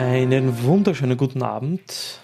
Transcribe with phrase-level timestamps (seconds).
[0.00, 2.22] Einen wunderschönen guten Abend.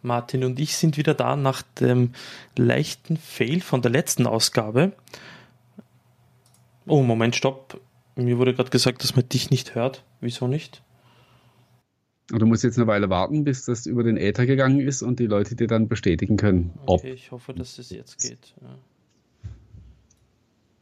[0.00, 2.14] Martin und ich sind wieder da nach dem
[2.56, 4.92] leichten Fail von der letzten Ausgabe.
[6.86, 7.82] Oh, Moment, stopp.
[8.14, 10.04] Mir wurde gerade gesagt, dass man dich nicht hört.
[10.22, 10.82] Wieso nicht?
[12.28, 15.26] Du musst jetzt eine Weile warten, bis das über den Äther gegangen ist und die
[15.26, 16.72] Leute dir dann bestätigen können.
[16.86, 18.54] Okay, ich hoffe, dass es jetzt geht.
[18.62, 18.78] Ja.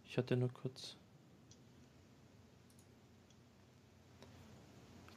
[0.05, 0.95] Ich hatte nur kurz.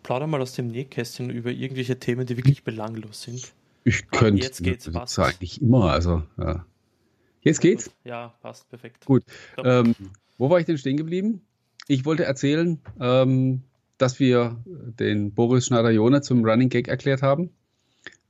[0.07, 3.52] Plauder mal aus dem Nähkästchen über irgendwelche Themen, die wirklich belanglos sind.
[3.84, 4.41] Ich könnte.
[4.41, 5.20] Jetzt geht's, passt.
[5.20, 6.65] eigentlich immer, also, ja.
[7.41, 7.91] Jetzt geht's?
[8.05, 9.05] Ja, passt, perfekt.
[9.05, 9.23] Gut.
[9.62, 9.93] Ähm,
[10.38, 11.41] wo war ich denn stehen geblieben?
[11.89, 13.63] Ich wollte erzählen, ähm,
[13.98, 17.49] dass wir den Boris Schneider-Jone zum Running Gag erklärt haben,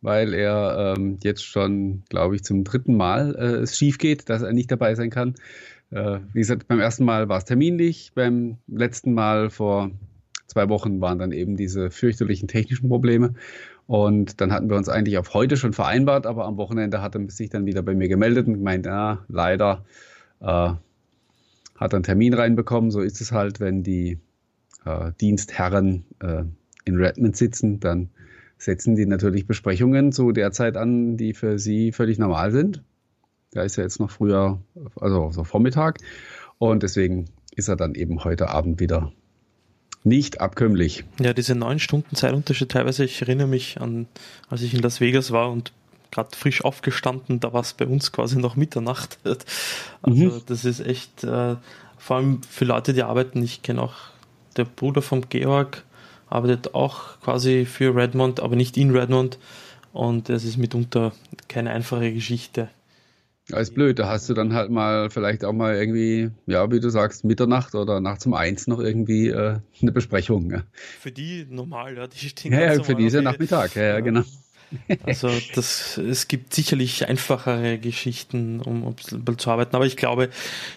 [0.01, 4.41] weil er ähm, jetzt schon, glaube ich, zum dritten Mal äh, es schief geht, dass
[4.41, 5.35] er nicht dabei sein kann.
[5.91, 9.91] Äh, wie gesagt, beim ersten Mal war es terminlich, beim letzten Mal vor
[10.47, 13.35] zwei Wochen waren dann eben diese fürchterlichen technischen Probleme.
[13.85, 17.29] Und dann hatten wir uns eigentlich auf heute schon vereinbart, aber am Wochenende hat er
[17.29, 19.85] sich dann wieder bei mir gemeldet und gemeint, ja, leider
[20.41, 20.73] äh,
[21.75, 22.91] hat er einen Termin reinbekommen.
[22.91, 24.19] So ist es halt, wenn die
[24.85, 26.43] äh, Dienstherren äh,
[26.85, 28.09] in Redmond sitzen, dann
[28.57, 32.83] setzen die natürlich Besprechungen zu der Zeit an, die für sie völlig normal sind.
[33.51, 34.59] Da ist ja jetzt noch früher,
[34.95, 35.99] also so Vormittag.
[36.57, 39.11] Und deswegen ist er dann eben heute Abend wieder
[40.07, 41.03] nicht abkömmlich.
[41.19, 44.07] Ja, diese neun Stunden Zeitunterschied teilweise, ich erinnere mich an,
[44.49, 45.71] als ich in Las Vegas war und
[46.11, 49.19] gerade frisch aufgestanden, da war es bei uns quasi noch Mitternacht.
[50.03, 50.41] Also mhm.
[50.45, 51.55] das ist echt, äh,
[51.97, 53.95] vor allem für Leute, die arbeiten, ich kenne auch
[54.55, 55.83] der Bruder vom Georg,
[56.29, 59.37] arbeitet auch quasi für Redmond, aber nicht in Redmond
[59.91, 61.11] und es ist mitunter
[61.47, 62.69] keine einfache Geschichte.
[63.49, 63.97] Ja, ist blöd.
[63.99, 67.75] Da hast du dann halt mal vielleicht auch mal irgendwie, ja, wie du sagst, Mitternacht
[67.75, 70.51] oder nachts um eins noch irgendwie äh, eine Besprechung.
[70.51, 70.63] Ja.
[70.73, 73.99] Für die normal, ja, die stehen Ja, ja für die ist ja Nachmittag, ja, ja,
[74.01, 74.23] genau.
[75.05, 80.29] Also das, es gibt sicherlich einfachere Geschichten, um, um zu arbeiten, aber ich glaube,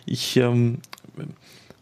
[0.06, 0.78] ich ähm,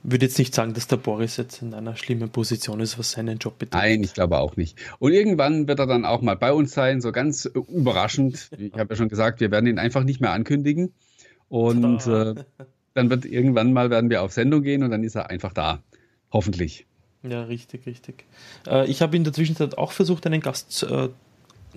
[0.03, 3.38] würde jetzt nicht sagen, dass der Boris jetzt in einer schlimmen Position ist, was seinen
[3.38, 3.82] Job betrifft.
[3.82, 4.78] Nein, ich glaube auch nicht.
[4.98, 8.50] Und irgendwann wird er dann auch mal bei uns sein, so ganz überraschend.
[8.56, 10.92] Ich habe ja schon gesagt, wir werden ihn einfach nicht mehr ankündigen.
[11.48, 12.34] Und äh,
[12.94, 15.82] dann wird irgendwann mal werden wir auf Sendung gehen und dann ist er einfach da.
[16.30, 16.86] Hoffentlich.
[17.22, 18.25] Ja, richtig, richtig.
[18.66, 21.09] Äh, ich habe in der Zwischenzeit auch versucht, einen Gast äh,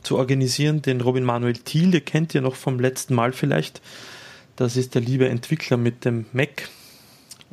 [0.04, 3.82] zu organisieren, den Robin Manuel Thiel, den kennt ihr noch vom letzten Mal vielleicht.
[4.56, 6.70] Das ist der liebe Entwickler mit dem Mac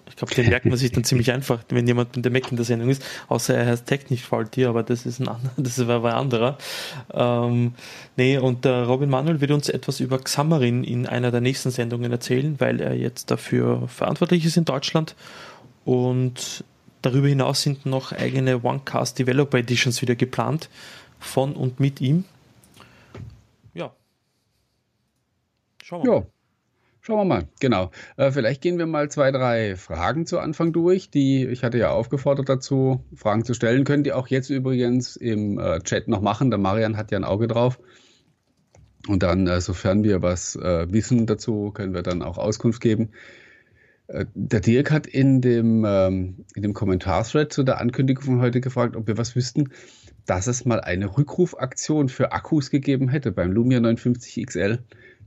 [0.08, 2.56] ich glaube, den merkt man sich dann ziemlich einfach, wenn jemand mit dem Mac in
[2.56, 6.04] der Sendung ist, außer er heißt technisch Faulty, aber das ist ein anderer, das war
[6.04, 6.58] ein anderer.
[7.12, 7.74] Ähm,
[8.16, 12.10] nee, und der Robin Manuel wird uns etwas über Xamarin in einer der nächsten Sendungen
[12.10, 15.14] erzählen, weil er jetzt dafür verantwortlich ist in Deutschland.
[15.84, 16.64] Und
[17.02, 20.68] darüber hinaus sind noch eigene OneCast Developer Editions wieder geplant,
[21.18, 22.24] von und mit ihm.
[23.74, 23.92] Ja.
[25.82, 26.26] Schauen wir mal.
[27.08, 27.90] Schauen wir mal, genau.
[28.18, 31.88] Äh, vielleicht gehen wir mal zwei, drei Fragen zu Anfang durch, die ich hatte ja
[31.88, 33.84] aufgefordert dazu, Fragen zu stellen.
[33.84, 36.50] Könnt ihr auch jetzt übrigens im äh, Chat noch machen.
[36.50, 37.80] Der Marian hat ja ein Auge drauf.
[39.06, 43.08] Und dann, äh, sofern wir was wissen dazu, können wir dann auch Auskunft geben.
[44.34, 48.96] Der Dirk hat in dem, ähm, in dem Kommentarthread zu der Ankündigung von heute gefragt,
[48.96, 49.70] ob wir was wüssten,
[50.26, 54.80] dass es mal eine Rückrufaktion für Akkus gegeben hätte beim Lumia 59 XL.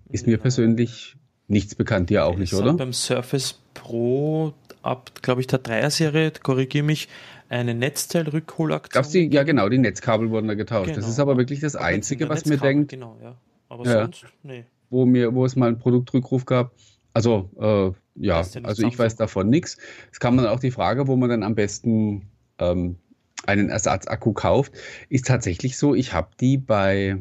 [0.09, 1.15] Ist mir persönlich
[1.51, 2.73] nichts bekannt, dir auch nicht, oder?
[2.73, 7.07] Beim Surface Pro ab, glaube ich, der Dreier-Serie, korrigiere mich,
[7.49, 9.31] eine Netzteilrückholaktion.
[9.31, 10.87] ja, genau, die Netzkabel wurden da getauscht.
[10.87, 10.99] Genau.
[10.99, 12.91] Das ist aber wirklich das Einzige, was mir denkt.
[12.91, 13.35] Genau, ja.
[13.67, 14.65] Aber ja, sonst, nee.
[14.89, 16.71] Wo, mir, wo es mal einen Produktrückruf gab.
[17.13, 19.77] Also, äh, ja, also ich weiß davon nichts.
[20.11, 22.97] Es kam dann auch die Frage, wo man dann am besten ähm,
[23.45, 24.73] einen Ersatzakku kauft.
[25.09, 27.17] Ist tatsächlich so, ich habe die bei,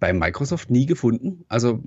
[0.00, 1.44] bei Microsoft nie gefunden.
[1.48, 1.82] Also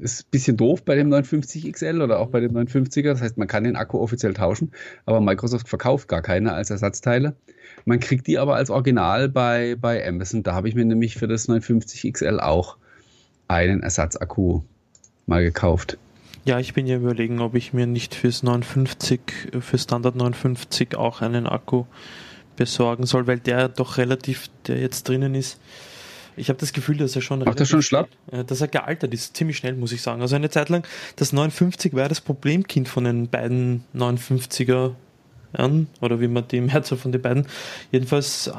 [0.00, 3.10] ist ein bisschen doof bei dem 59 XL oder auch bei dem 59er.
[3.10, 4.72] Das heißt, man kann den Akku offiziell tauschen,
[5.04, 7.36] aber Microsoft verkauft gar keine als Ersatzteile.
[7.84, 10.42] Man kriegt die aber als Original bei, bei Amazon.
[10.42, 12.76] Da habe ich mir nämlich für das 59 XL auch
[13.48, 14.62] einen Ersatzakku
[15.26, 15.98] mal gekauft.
[16.44, 19.20] Ja, ich bin ja überlegen, ob ich mir nicht fürs 59,
[19.60, 21.86] für Standard 59 auch einen Akku
[22.56, 25.60] besorgen soll, weil der doch relativ, der jetzt drinnen ist,
[26.36, 27.40] ich habe das Gefühl, dass er schon.
[27.40, 28.08] Macht er schon schlapp?
[28.46, 30.20] Dass er gealtert ist, ziemlich schnell, muss ich sagen.
[30.20, 30.86] Also eine Zeit lang,
[31.16, 34.92] das 59 war das Problemkind von den beiden 59er
[35.52, 37.46] an, oder wie man die Mehrzahl von den beiden.
[37.90, 38.52] Jedenfalls äh,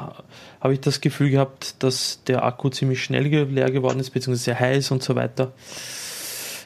[0.60, 4.60] habe ich das Gefühl gehabt, dass der Akku ziemlich schnell leer geworden ist, beziehungsweise sehr
[4.60, 5.52] heiß und so weiter.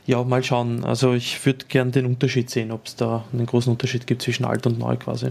[0.04, 0.84] Ja, mal schauen.
[0.84, 4.44] Also ich würde gern den Unterschied sehen, ob es da einen großen Unterschied gibt zwischen
[4.44, 5.30] alt und neu quasi.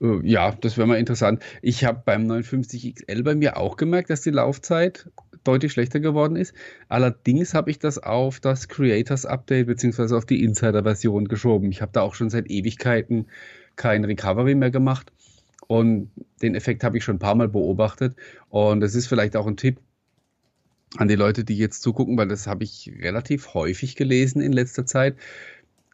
[0.00, 1.42] Äh, ja, das wäre mal interessant.
[1.62, 5.08] Ich habe beim 59 XL bei mir auch gemerkt, dass die Laufzeit
[5.44, 6.54] deutlich schlechter geworden ist.
[6.88, 11.70] Allerdings habe ich das auf das Creators Update beziehungsweise auf die Insider-Version geschoben.
[11.70, 13.26] Ich habe da auch schon seit Ewigkeiten
[13.76, 15.12] kein Recovery mehr gemacht.
[15.66, 16.10] Und
[16.42, 18.16] den Effekt habe ich schon ein paar Mal beobachtet.
[18.48, 19.80] Und das ist vielleicht auch ein Tipp
[20.96, 24.86] an die Leute, die jetzt zugucken, weil das habe ich relativ häufig gelesen in letzter
[24.86, 25.16] Zeit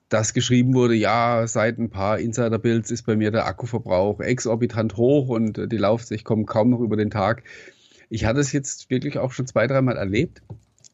[0.08, 5.28] dass geschrieben wurde, ja, seit ein paar Insider-Builds ist bei mir der Akkuverbrauch exorbitant hoch
[5.28, 7.42] und die Laufzeit kommt kaum noch über den Tag.
[8.10, 10.42] Ich hatte es jetzt wirklich auch schon zwei, dreimal erlebt,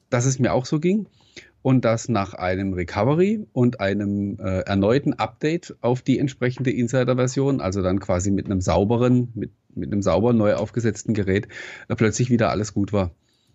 [0.08, 1.06] dass es mir auch so ging
[1.62, 7.82] und dass nach einem Recovery und einem äh, erneuten Update auf die entsprechende Insider-Version, also
[7.82, 11.48] dann quasi mit einem sauberen, mit, mit einem sauber neu aufgesetzten Gerät,
[11.88, 13.10] äh, plötzlich wieder alles gut war.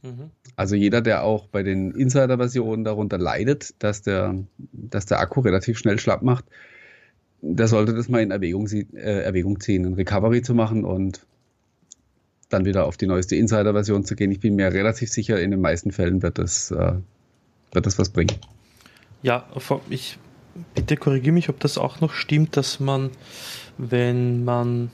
[0.05, 0.29] Mhm.
[0.55, 4.35] Also jeder, der auch bei den Insider-Versionen darunter leidet, dass der,
[4.71, 6.45] dass der Akku relativ schnell schlapp macht,
[7.41, 11.25] der sollte das mal in Erwägung, äh, Erwägung ziehen, ein Recovery zu machen und
[12.49, 14.31] dann wieder auf die neueste Insider-Version zu gehen.
[14.31, 16.93] Ich bin mir relativ sicher, in den meisten Fällen wird das, äh,
[17.71, 18.35] wird das was bringen.
[19.23, 19.45] Ja,
[19.89, 20.17] ich
[20.73, 23.09] bitte korrigiere mich, ob das auch noch stimmt, dass man,
[23.77, 24.91] wenn man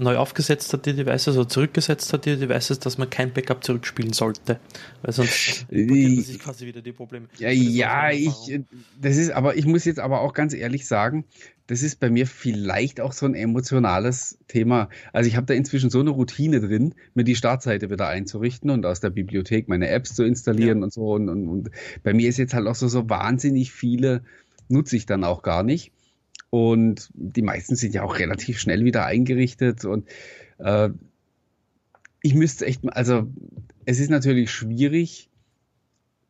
[0.00, 4.12] neu aufgesetzt hat, die Devices, oder zurückgesetzt hat, die Devices, dass man kein Backup zurückspielen
[4.12, 4.60] sollte.
[5.02, 7.28] Weil sonst sich quasi wieder die Probleme.
[7.38, 8.60] Ja, ja ich,
[9.00, 11.24] das ist, aber ich muss jetzt aber auch ganz ehrlich sagen,
[11.70, 14.88] das ist bei mir vielleicht auch so ein emotionales Thema.
[15.12, 18.84] Also ich habe da inzwischen so eine Routine drin, mir die Startseite wieder einzurichten und
[18.84, 20.84] aus der Bibliothek meine Apps zu installieren ja.
[20.84, 21.12] und so.
[21.12, 21.70] Und, und, und
[22.02, 24.24] bei mir ist jetzt halt auch so, so wahnsinnig viele
[24.68, 25.92] nutze ich dann auch gar nicht.
[26.50, 29.84] Und die meisten sind ja auch relativ schnell wieder eingerichtet.
[29.84, 30.08] Und
[30.58, 30.90] äh,
[32.22, 33.32] ich müsste echt, also
[33.84, 35.30] es ist natürlich schwierig,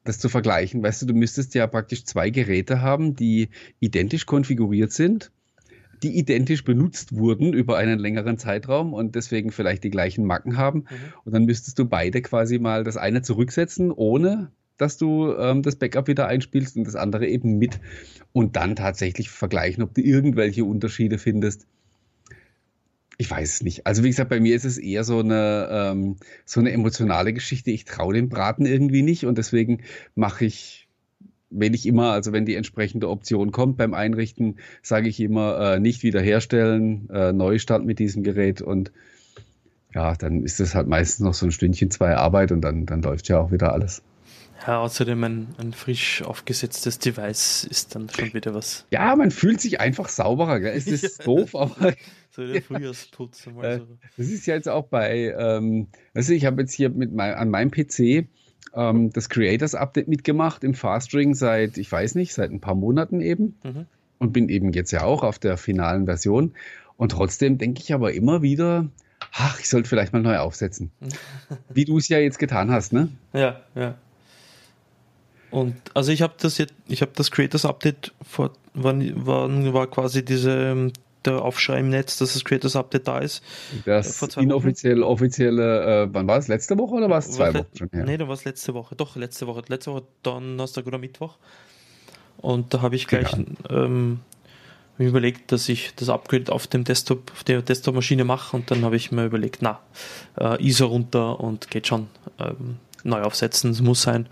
[0.05, 0.82] das zu vergleichen.
[0.82, 3.49] Weißt du, du müsstest ja praktisch zwei Geräte haben, die
[3.81, 5.32] identisch konfiguriert sind,
[6.02, 10.81] die identisch benutzt wurden über einen längeren Zeitraum und deswegen vielleicht die gleichen Macken haben.
[10.81, 11.12] Mhm.
[11.25, 14.50] Und dann müsstest du beide quasi mal das eine zurücksetzen, ohne
[14.81, 17.81] dass du ähm, das Backup wieder einspielst und das andere eben mit
[18.32, 21.67] und dann tatsächlich vergleichen, ob du irgendwelche Unterschiede findest.
[23.19, 23.87] Ich weiß es nicht.
[23.87, 26.17] Also wie gesagt, bei mir ist es eher so eine, ähm,
[26.47, 27.71] so eine emotionale Geschichte.
[27.71, 29.82] Ich traue dem Braten irgendwie nicht und deswegen
[30.15, 30.88] mache ich,
[31.50, 35.81] wenn ich immer, also wenn die entsprechende Option kommt beim Einrichten, sage ich immer, äh,
[35.81, 38.91] nicht wiederherstellen, äh, Neustart mit diesem Gerät und
[39.94, 43.03] ja, dann ist das halt meistens noch so ein Stündchen, zwei Arbeit und dann, dann
[43.03, 44.03] läuft ja auch wieder alles.
[44.66, 48.86] Ja, außerdem ein, ein frisch aufgesetztes Device ist dann schon wieder was.
[48.90, 50.60] Ja, man fühlt sich einfach sauberer.
[50.60, 50.76] Gell?
[50.76, 51.94] Es ist doof, aber.
[52.30, 53.48] So der Frühjahrsputz.
[53.62, 53.78] Ja.
[53.78, 53.86] So.
[54.16, 57.50] Das ist ja jetzt auch bei, ähm, also ich habe jetzt hier mit mein, an
[57.50, 58.28] meinem PC
[58.74, 63.20] ähm, das Creators Update mitgemacht im Fastring seit, ich weiß nicht, seit ein paar Monaten
[63.20, 63.58] eben.
[63.64, 63.86] Mhm.
[64.18, 66.52] Und bin eben jetzt ja auch auf der finalen Version.
[66.98, 68.86] Und trotzdem denke ich aber immer wieder,
[69.32, 70.90] ach, ich sollte vielleicht mal neu aufsetzen.
[71.72, 73.08] Wie du es ja jetzt getan hast, ne?
[73.32, 73.96] Ja, ja.
[75.50, 79.87] Und also ich habe das jetzt, ich habe das Creators Update vor, wann, wann war
[79.88, 80.93] quasi diese ähm,
[81.25, 83.43] der Aufschrei im Netz, dass das Creators Update da ist.
[83.85, 86.49] Das inoffiziell, offizielle, äh, wann war es?
[86.49, 88.05] Letzte Woche oder war es zwei Wochen schon her?
[88.06, 88.97] Nee, da war es letzte Woche.
[88.97, 89.62] Doch, letzte Woche.
[89.69, 91.37] Letzte Woche Donnerstag oder Mittwoch.
[92.38, 93.37] Und da habe ich gleich
[93.69, 94.20] ähm,
[94.96, 98.96] überlegt, dass ich das Upgrade auf dem Desktop, auf der Desktop-Maschine mache und dann habe
[98.96, 99.81] ich mir überlegt, na,
[100.39, 102.06] äh, ISO runter und geht schon.
[102.39, 104.29] Ähm, neu aufsetzen, es muss sein.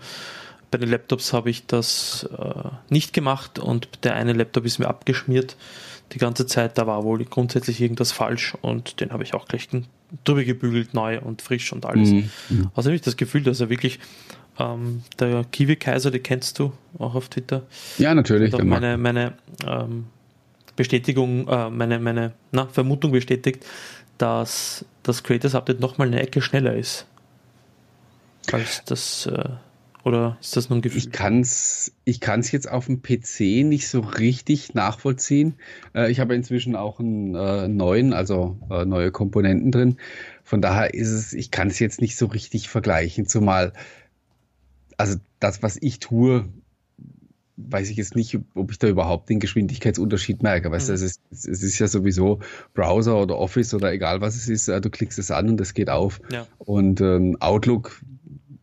[0.71, 4.87] Bei den Laptops habe ich das äh, nicht gemacht und der eine Laptop ist mir
[4.87, 5.55] abgeschmiert
[6.11, 6.77] die ganze Zeit.
[6.77, 9.67] Da war wohl grundsätzlich irgendwas falsch und den habe ich auch gleich
[10.23, 12.09] drüber gebügelt, neu und frisch und alles.
[12.09, 12.71] Mhm.
[12.75, 13.99] Also habe ich das Gefühl, dass er wirklich
[14.59, 17.63] ähm, der Kiwi Kaiser, den kennst du auch auf Twitter.
[17.97, 18.55] Ja, natürlich.
[18.57, 19.33] Meine, meine
[19.65, 20.07] ähm,
[20.75, 23.65] Bestätigung, äh, meine, meine na, Vermutung bestätigt,
[24.17, 27.05] dass das Creators Update nochmal eine Ecke schneller ist
[28.51, 29.43] als das äh,
[30.09, 30.97] oder ist das nur ein Gefühl?
[30.97, 35.53] Ich kann es ich kann's jetzt auf dem PC nicht so richtig nachvollziehen.
[35.93, 39.97] Äh, ich habe inzwischen auch einen äh, neuen, also äh, neue Komponenten drin.
[40.43, 43.27] Von daher ist es, ich kann es jetzt nicht so richtig vergleichen.
[43.27, 43.73] Zumal,
[44.97, 46.49] also das, was ich tue,
[47.57, 50.71] weiß ich jetzt nicht, ob ich da überhaupt den Geschwindigkeitsunterschied merke.
[50.71, 50.95] Weißt mhm.
[50.95, 52.39] es, ist, es ist ja sowieso
[52.73, 55.75] Browser oder Office oder egal was es ist, äh, du klickst es an und es
[55.75, 56.19] geht auf.
[56.31, 56.47] Ja.
[56.57, 58.01] Und ähm, Outlook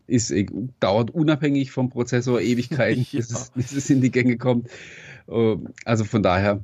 [0.07, 0.47] ist, äh,
[0.81, 3.19] dauert unabhängig vom Prozessor Ewigkeiten, ja.
[3.19, 4.69] bis, es, bis, es, in die Gänge kommt.
[5.29, 6.63] Ähm, also von daher,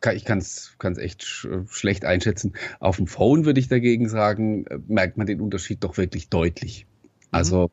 [0.00, 2.52] kann, ich kann es echt sch schlecht einschätzen.
[2.80, 6.86] Auf dem Phone würde ich dagegen sagen, äh, merkt man den Unterschied doch wirklich deutlich.
[6.86, 7.28] Mhm.
[7.30, 7.70] Also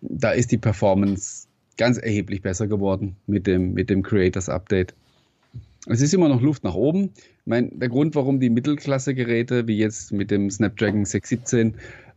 [0.00, 4.94] da ist die Performance ganz erheblich besser geworden mit dem, mit dem Creators Update.
[5.86, 7.10] es ist immer noch Luft nach oben.
[7.14, 11.76] Ich meine, der Grund, warum die Mittelklasse-Geräte wie jetzt mit dem Snapdragon 617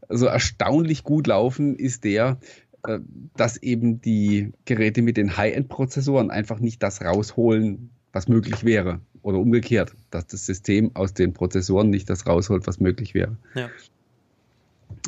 [0.09, 2.39] so erstaunlich gut laufen, ist der,
[2.85, 2.99] äh,
[3.35, 9.01] dass eben die Geräte mit den High-End-Prozessoren einfach nicht das rausholen, was möglich wäre.
[9.21, 13.37] Oder umgekehrt, dass das System aus den Prozessoren nicht das rausholt, was möglich wäre.
[13.55, 13.69] Ja.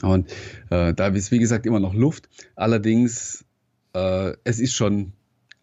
[0.01, 0.31] Und
[0.69, 2.29] äh, da ist, wie gesagt, immer noch Luft.
[2.55, 3.45] Allerdings,
[3.93, 5.13] äh, es ist schon,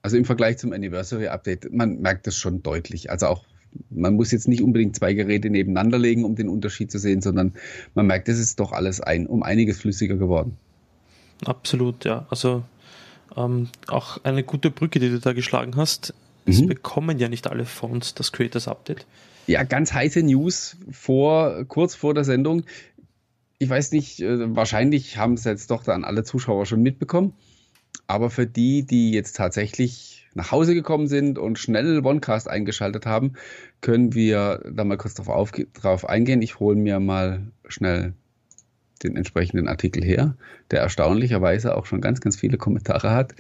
[0.03, 3.11] also im Vergleich zum Anniversary Update, man merkt das schon deutlich.
[3.11, 3.45] Also auch,
[3.91, 7.55] man muss jetzt nicht unbedingt zwei Geräte nebeneinander legen, um den Unterschied zu sehen, sondern
[7.95, 10.57] man merkt, es ist doch alles ein, um einiges flüssiger geworden.
[11.45, 12.27] Absolut, ja.
[12.31, 12.65] Also
[13.37, 16.15] ähm, auch eine gute Brücke, die du da geschlagen hast.
[16.47, 16.67] Es mhm.
[16.67, 19.07] bekommen ja nicht alle Phones das Creators Update.
[19.47, 22.65] Ja, ganz heiße News vor, kurz vor der Sendung.
[23.59, 27.35] Ich weiß nicht, äh, wahrscheinlich haben es jetzt doch dann alle Zuschauer schon mitbekommen.
[28.07, 33.35] Aber für die, die jetzt tatsächlich nach Hause gekommen sind und schnell OneCast eingeschaltet haben,
[33.81, 36.43] können wir da mal kurz drauf, auf, drauf eingehen.
[36.43, 38.15] Ich hole mir mal schnell
[39.03, 40.37] den entsprechenden Artikel her,
[40.71, 43.35] der erstaunlicherweise auch schon ganz, ganz viele Kommentare hat.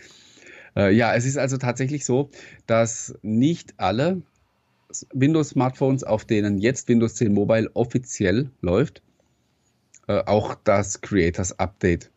[0.76, 2.30] Äh, ja, es ist also tatsächlich so,
[2.66, 4.22] dass nicht alle
[5.12, 9.02] Windows-Smartphones, auf denen jetzt Windows 10 Mobile offiziell läuft,
[10.06, 12.10] äh, auch das Creators Update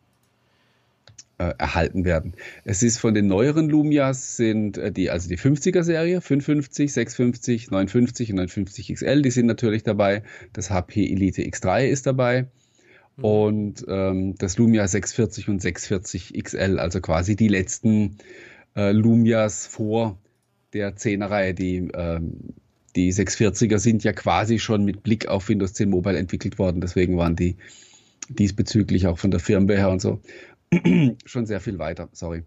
[1.38, 2.34] äh, erhalten werden.
[2.64, 7.70] Es ist von den neueren Lumias sind äh, die, also die 50er Serie, 550, 650,
[7.70, 10.22] 950 und 950 XL, die sind natürlich dabei.
[10.52, 12.48] Das HP Elite X3 ist dabei.
[13.16, 13.24] Mhm.
[13.24, 18.18] Und ähm, das Lumia 640 und 640 XL, also quasi die letzten
[18.76, 20.18] äh, Lumias vor
[20.72, 22.54] der 10er Reihe, die ähm,
[22.96, 26.80] die 640er sind ja quasi schon mit Blick auf Windows 10 Mobile entwickelt worden.
[26.80, 27.56] Deswegen waren die
[28.28, 30.20] diesbezüglich auch von der Firmware her und so
[31.24, 32.08] schon sehr viel weiter.
[32.12, 32.44] Sorry.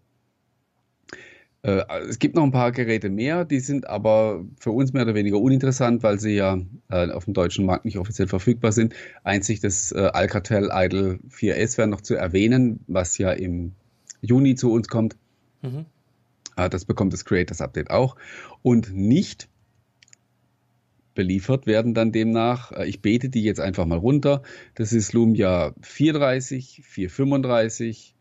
[1.63, 5.13] Äh, es gibt noch ein paar Geräte mehr, die sind aber für uns mehr oder
[5.13, 6.59] weniger uninteressant, weil sie ja
[6.89, 8.95] äh, auf dem deutschen Markt nicht offiziell verfügbar sind.
[9.23, 13.73] Einzig das äh, Alcatel Idle 4S wäre noch zu erwähnen, was ja im
[14.21, 15.17] Juni zu uns kommt.
[15.61, 15.85] Mhm.
[16.55, 18.15] Äh, das bekommt das Creators Update auch.
[18.63, 19.47] Und nicht
[21.13, 22.71] beliefert werden dann demnach.
[22.71, 24.41] Äh, ich bete die jetzt einfach mal runter.
[24.75, 28.15] Das ist Lumia 430, 435,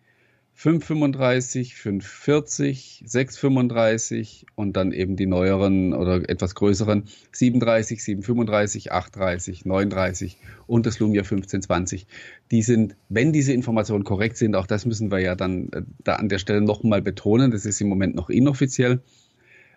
[0.60, 10.36] 535, 540, 635 und dann eben die neueren oder etwas größeren 37, 735, 830, 39
[10.66, 12.06] und das Lumia 1520.
[12.50, 16.16] Die sind, wenn diese Informationen korrekt sind, auch das müssen wir ja dann äh, da
[16.16, 19.00] an der Stelle nochmal betonen, das ist im Moment noch inoffiziell,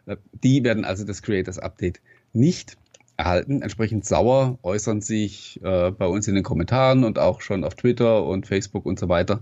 [0.06, 2.02] äh, die werden also das Creators Update
[2.34, 2.78] nicht
[3.18, 3.62] erhalten.
[3.62, 8.26] Entsprechend sauer äußern sich äh, bei uns in den Kommentaren und auch schon auf Twitter
[8.26, 9.42] und Facebook und so weiter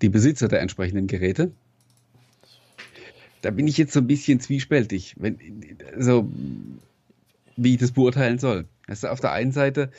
[0.00, 1.52] die Besitzer der entsprechenden Geräte.
[3.42, 5.38] Da bin ich jetzt so ein bisschen zwiespältig, wenn,
[5.94, 6.28] also,
[7.56, 8.66] wie ich das beurteilen soll.
[8.86, 9.90] Also auf der einen Seite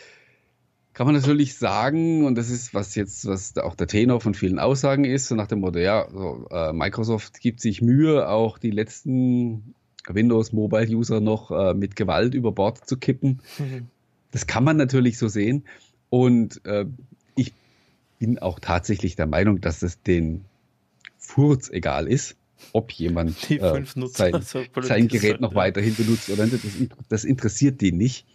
[0.94, 4.60] kann man natürlich sagen, und das ist, was jetzt, was auch der Tenor von vielen
[4.60, 8.70] Aussagen ist, so nach dem Motto, ja, so, äh, Microsoft gibt sich Mühe, auch die
[8.70, 9.74] letzten
[10.08, 13.42] Windows Mobile User noch äh, mit Gewalt über Bord zu kippen.
[13.58, 13.88] Mhm.
[14.32, 15.64] Das kann man natürlich so sehen.
[16.10, 16.86] Und äh,
[17.36, 17.54] ich
[18.20, 20.46] bin auch tatsächlich der Meinung, dass es den
[21.18, 22.36] Furz egal ist,
[22.74, 24.42] ob jemand äh, sein,
[24.82, 26.64] sein, Gerät noch weiterhin benutzt oder nicht.
[26.64, 28.26] Das, das interessiert die nicht.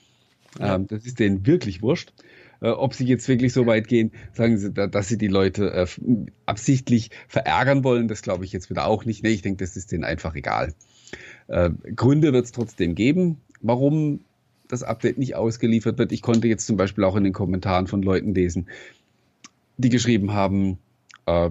[0.59, 0.77] Ja.
[0.77, 2.13] Ähm, das ist denen wirklich wurscht.
[2.61, 5.73] Äh, ob sie jetzt wirklich so weit gehen, sagen sie, da, dass sie die Leute
[5.73, 5.87] äh,
[6.47, 9.23] absichtlich verärgern wollen, das glaube ich jetzt wieder auch nicht.
[9.23, 10.75] Nee, ich denke, das ist denen einfach egal.
[11.49, 14.21] Äh, Gründe wird es trotzdem geben, warum
[14.69, 16.13] das Update nicht ausgeliefert wird.
[16.13, 18.69] Ich konnte jetzt zum Beispiel auch in den Kommentaren von Leuten lesen,
[19.79, 20.79] die geschrieben haben,
[21.27, 21.51] äh,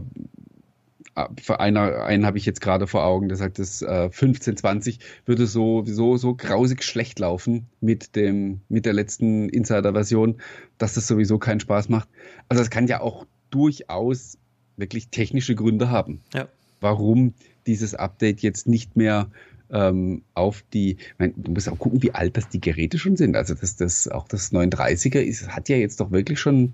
[1.41, 5.47] für einer, einen habe ich jetzt gerade vor Augen, der sagt, das äh, 1520 würde
[5.47, 10.35] so, so, so grausig schlecht laufen mit dem, mit der letzten Insider-Version,
[10.77, 12.07] dass das sowieso keinen Spaß macht.
[12.49, 14.37] Also es kann ja auch durchaus
[14.75, 16.21] wirklich technische Gründe haben.
[16.35, 16.47] Ja.
[16.81, 17.33] Warum
[17.65, 19.31] dieses Update jetzt nicht mehr
[19.71, 23.35] ähm, auf die, mein, du musst auch gucken, wie alt das die Geräte schon sind.
[23.35, 26.73] Also das, das, auch das 930er ist, hat ja jetzt doch wirklich schon ein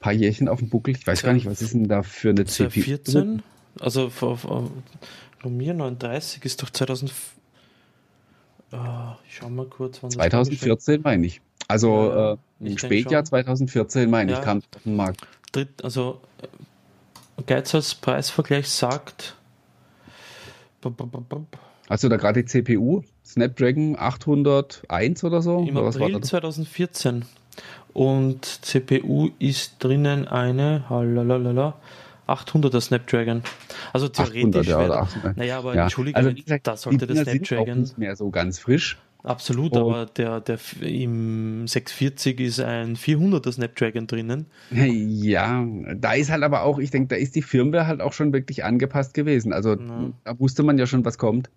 [0.00, 0.96] paar Jährchen auf dem Buckel.
[0.96, 2.82] Ich weiß gar nicht, was ist denn da für eine CPU?
[2.82, 3.42] 14?
[3.78, 4.10] Also
[5.42, 7.12] Lumia 39 ist doch 2000.
[8.72, 10.00] Uh, ah, ich schau mal kurz.
[10.00, 11.40] 2014 meine ich.
[11.68, 14.38] Also ja, äh, im Spätjahr 2014 meine ja.
[14.38, 15.26] ich kam auf den Markt.
[15.52, 16.20] Dritt, also
[17.46, 19.36] Geiz als Preisvergleich sagt
[20.82, 21.65] Hast
[22.04, 23.02] du da gerade die CPU?
[23.24, 25.60] Snapdragon 801 oder so?
[25.60, 27.24] Im oder April 2014.
[27.92, 31.74] Und CPU ist drinnen eine halalala,
[32.28, 33.42] 800er Snapdragon.
[33.92, 34.44] Also theoretisch.
[34.44, 35.36] 800, ja, oder 800.
[35.36, 35.82] Naja, aber ja.
[35.84, 37.80] entschuldige, also, gesagt, da sollte das Snapdragon.
[37.80, 38.98] Nicht mehr so ganz frisch.
[39.22, 39.90] Absolut, oh.
[39.90, 44.46] aber der, der im 640 ist ein 400er Snapdragon drinnen.
[44.70, 45.66] Ja,
[45.96, 48.64] da ist halt aber auch, ich denke, da ist die Firmware halt auch schon wirklich
[48.64, 49.52] angepasst gewesen.
[49.52, 50.12] Also ja.
[50.22, 51.50] da wusste man ja schon, was kommt.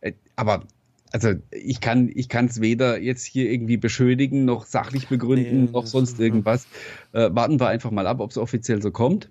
[0.00, 0.64] Äh, aber
[1.12, 5.70] also ich kann ich kann es weder jetzt hier irgendwie beschönigen noch sachlich begründen nee,
[5.70, 6.66] noch sonst irgendwas.
[7.12, 9.30] Äh, warten wir einfach mal ab, ob es offiziell so kommt.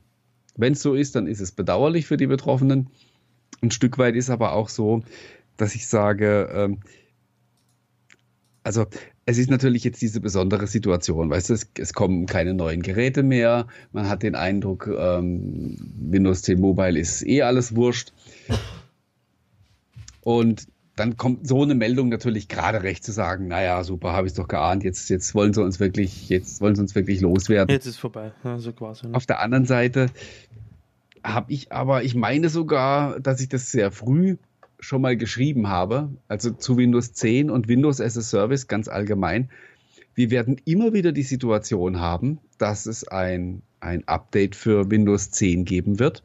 [0.56, 2.90] Wenn es so ist, dann ist es bedauerlich für die Betroffenen.
[3.62, 5.04] Ein Stück weit ist aber auch so,
[5.56, 6.80] dass ich sage, ähm,
[8.64, 8.86] also
[9.26, 13.24] es ist natürlich jetzt diese besondere Situation, weißt du, es, es, kommen keine neuen Geräte
[13.24, 18.12] mehr, man hat den Eindruck, ähm, Windows 10 Mobile ist eh alles wurscht.
[20.30, 24.34] Und dann kommt so eine Meldung natürlich gerade recht zu sagen, naja, super, habe ich
[24.34, 27.74] es doch geahnt, jetzt, jetzt wollen sie uns wirklich, jetzt wollen sie uns wirklich loswerden.
[27.74, 29.08] Jetzt ist vorbei, also quasi.
[29.08, 29.16] Ne?
[29.16, 30.12] Auf der anderen Seite
[31.24, 34.38] habe ich aber, ich meine sogar, dass ich das sehr früh
[34.80, 39.50] schon mal geschrieben habe, also zu Windows 10 und Windows as a Service ganz allgemein,
[40.14, 45.66] wir werden immer wieder die Situation haben, dass es ein, ein Update für Windows 10
[45.66, 46.22] geben wird,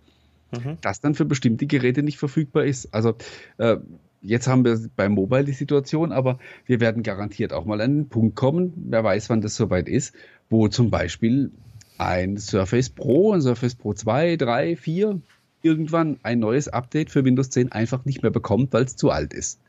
[0.55, 0.79] mhm.
[0.81, 2.93] das dann für bestimmte Geräte nicht verfügbar ist.
[2.95, 3.15] Also
[3.59, 3.77] äh,
[4.23, 8.09] jetzt haben wir bei Mobile die Situation, aber wir werden garantiert auch mal an den
[8.09, 10.15] Punkt kommen, wer weiß, wann das soweit ist,
[10.51, 11.51] wo zum Beispiel
[11.99, 15.21] ein Surface Pro, ein Surface Pro 2, 3, 4
[15.63, 19.33] irgendwann ein neues Update für Windows 10 einfach nicht mehr bekommt, weil es zu alt
[19.33, 19.61] ist.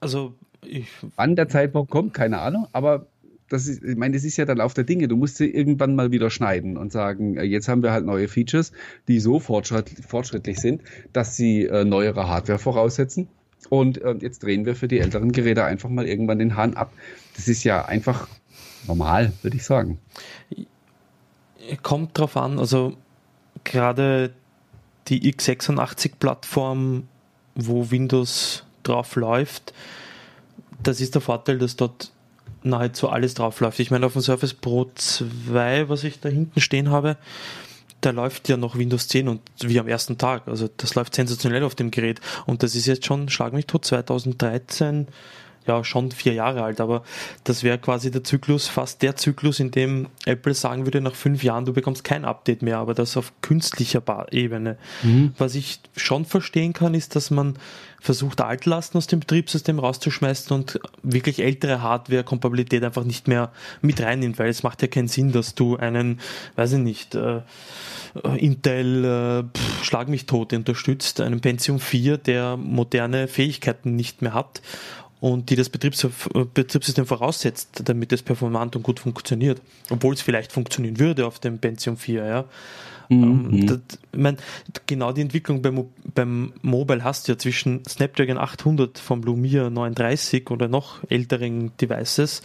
[0.00, 0.34] Also
[0.64, 0.88] ich.
[1.16, 3.06] Wann der Zeitpunkt kommt, keine Ahnung, aber
[3.48, 5.08] das ist, ich meine, das ist ja der Lauf der Dinge.
[5.08, 8.28] Du musst sie irgendwann mal wieder schneiden und sagen, äh, jetzt haben wir halt neue
[8.28, 8.72] Features,
[9.08, 13.28] die so fortschritt, fortschrittlich sind, dass sie äh, neuere Hardware voraussetzen.
[13.68, 16.92] Und äh, jetzt drehen wir für die älteren Geräte einfach mal irgendwann den Hahn ab.
[17.34, 18.28] Das ist ja einfach
[18.86, 19.98] normal, würde ich sagen.
[21.82, 22.96] Kommt drauf an, also
[23.64, 24.32] gerade
[25.08, 27.08] die x86-Plattform,
[27.54, 29.72] wo Windows drauf läuft,
[30.82, 32.12] das ist der Vorteil, dass dort
[32.66, 33.80] nahezu alles drauf läuft.
[33.80, 37.16] Ich meine, auf dem Surface Pro 2, was ich da hinten stehen habe,
[38.00, 40.46] da läuft ja noch Windows 10 und wie am ersten Tag.
[40.46, 42.20] Also das läuft sensationell auf dem Gerät.
[42.46, 45.08] Und das ist jetzt schon, schlag mich tot, 2013
[45.66, 47.02] ja schon vier Jahre alt, aber
[47.44, 51.42] das wäre quasi der Zyklus, fast der Zyklus, in dem Apple sagen würde, nach fünf
[51.42, 54.78] Jahren, du bekommst kein Update mehr, aber das auf künstlicher Ebene.
[55.02, 55.32] Mhm.
[55.38, 57.58] Was ich schon verstehen kann, ist, dass man
[58.00, 63.52] versucht, Altlasten aus dem Betriebssystem rauszuschmeißen und wirklich ältere Hardware-Kompatibilität einfach nicht mehr
[63.82, 66.20] mit reinnimmt, weil es macht ja keinen Sinn, dass du einen,
[66.54, 67.40] weiß ich nicht, äh,
[68.36, 74.34] Intel äh, pff, Schlag mich tot unterstützt, einen Pentium 4, der moderne Fähigkeiten nicht mehr
[74.34, 74.62] hat
[75.20, 76.06] und die das Betriebs
[76.54, 79.60] Betriebssystem voraussetzt, damit es performant und gut funktioniert.
[79.90, 82.44] Obwohl es vielleicht funktionieren würde auf dem Pentium 4, ja.
[83.08, 83.22] Mhm.
[83.22, 83.78] Ähm, das,
[84.12, 84.36] ich mein,
[84.86, 90.50] genau die Entwicklung beim, beim Mobile hast du ja zwischen Snapdragon 800 vom Lumia 39
[90.50, 92.42] oder noch älteren Devices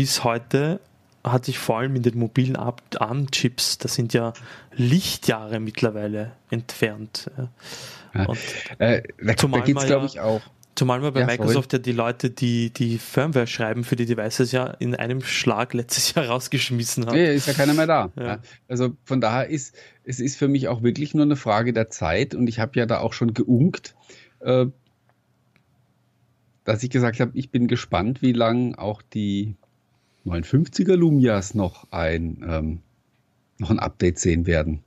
[0.00, 0.80] bis heute
[1.22, 4.32] hat sich vor allem in den mobilen ARM-Chips, das sind ja
[4.72, 7.30] Lichtjahre mittlerweile entfernt.
[8.14, 8.24] Ja.
[8.24, 8.38] Und
[8.78, 10.40] äh, da, da geht es, glaube ich, auch.
[10.80, 11.80] Zumal man bei ja, Microsoft voll.
[11.80, 16.14] ja die Leute, die die Firmware schreiben für die Devices ja in einem Schlag letztes
[16.14, 17.12] Jahr rausgeschmissen hat.
[17.12, 18.10] Nee, ist ja keiner mehr da.
[18.18, 18.38] Ja.
[18.66, 22.34] Also von daher ist es ist für mich auch wirklich nur eine Frage der Zeit
[22.34, 23.94] und ich habe ja da auch schon geunkt,
[24.38, 24.68] äh,
[26.64, 29.56] dass ich gesagt habe, ich bin gespannt, wie lange auch die
[30.24, 32.80] 59er Lumias noch ein ähm,
[33.58, 34.82] noch ein Update sehen werden.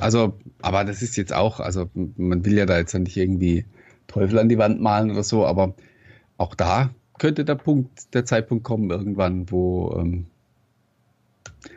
[0.00, 3.64] Also, aber das ist jetzt auch, also man will ja da jetzt nicht irgendwie
[4.06, 5.74] Teufel an die Wand malen oder so, aber
[6.36, 10.26] auch da könnte der Punkt, der Zeitpunkt kommen irgendwann, wo ähm,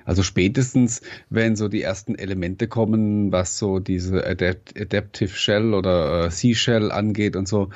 [0.06, 6.25] also spätestens, wenn so die ersten Elemente kommen, was so diese Adapt Adaptive Shell oder
[6.25, 7.69] äh, C-Shell angeht und so,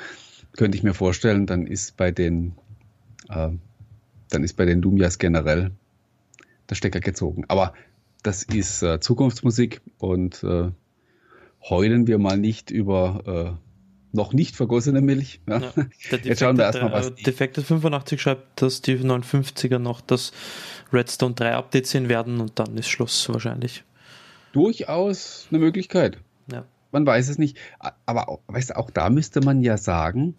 [0.56, 2.52] könnte ich mir vorstellen, dann ist bei den
[3.28, 3.50] äh,
[4.30, 5.72] dann ist bei den Lumias generell
[6.68, 7.44] der Stecker gezogen.
[7.48, 7.74] Aber
[8.22, 10.70] das ist äh, Zukunftsmusik und äh,
[11.68, 15.40] heulen wir mal nicht über äh, noch nicht vergossene Milch.
[15.48, 15.60] Ja.
[15.60, 15.72] Ja,
[16.22, 17.14] Jetzt schauen wir erstmal, was.
[17.14, 20.32] Defekte 85 schreibt, dass die 59er noch das
[20.92, 23.84] Redstone 3 Update sehen werden und dann ist Schluss wahrscheinlich.
[24.52, 26.18] Durchaus eine Möglichkeit.
[26.52, 26.66] Ja.
[26.90, 27.56] Man weiß es nicht.
[28.04, 30.34] Aber auch, weißt du, auch da müsste man ja sagen,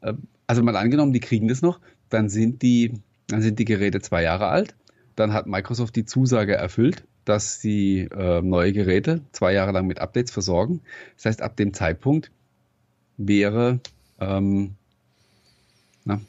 [0.00, 0.14] äh,
[0.48, 2.92] also mal angenommen, die kriegen das noch, dann sind die,
[3.28, 4.74] dann sind die Geräte zwei Jahre alt.
[5.14, 10.00] Dann hat Microsoft die Zusage erfüllt dass sie äh, neue Geräte zwei Jahre lang mit
[10.00, 10.80] Updates versorgen.
[11.16, 12.30] Das heißt, ab dem Zeitpunkt
[13.16, 13.80] wäre,
[14.20, 14.74] ähm,
[16.04, 16.20] na,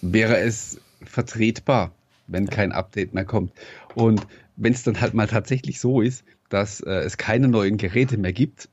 [0.00, 1.92] wäre es vertretbar,
[2.26, 3.52] wenn kein Update mehr kommt.
[3.94, 8.18] Und wenn es dann halt mal tatsächlich so ist, dass äh, es keine neuen Geräte
[8.18, 8.68] mehr gibt,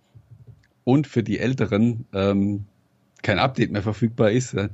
[0.86, 2.66] und für die Älteren ähm,
[3.22, 4.70] kein Update mehr verfügbar ist, äh,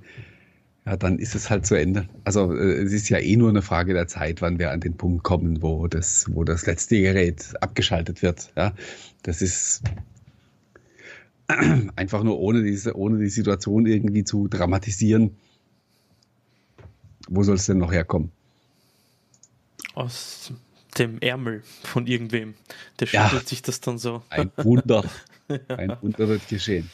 [0.86, 2.10] ja, dann ist es halt zu Ende.
[2.24, 4.98] Also äh, es ist ja eh nur eine Frage der Zeit, wann wir an den
[4.98, 8.52] Punkt kommen, wo das, wo das letzte Gerät abgeschaltet wird.
[8.56, 8.74] Ja,
[9.22, 9.84] das ist
[11.96, 15.38] einfach nur ohne diese, ohne die Situation irgendwie zu dramatisieren.
[17.30, 18.32] Wo soll es denn noch herkommen?
[19.94, 20.52] Aus
[20.98, 22.56] dem Ärmel von irgendwem.
[23.00, 24.24] Der schüttelt ja, sich das dann so.
[24.30, 25.04] Ein Wunder.
[25.68, 26.90] Ein Wunder wird geschehen.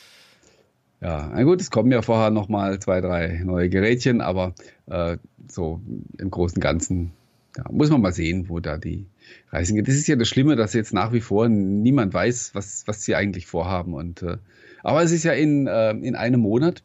[1.02, 4.54] Ja, na gut, es kommen ja vorher nochmal zwei, drei neue Gerätchen, aber
[4.88, 5.80] äh, so
[6.18, 7.12] im Großen und Ganzen
[7.56, 9.06] ja, muss man mal sehen, wo da die
[9.52, 9.88] Reisen geht.
[9.88, 13.16] Das ist ja das Schlimme, dass jetzt nach wie vor niemand weiß, was, was sie
[13.16, 13.94] eigentlich vorhaben.
[13.94, 14.38] Und, äh,
[14.84, 16.84] aber es ist ja in, äh, in einem Monat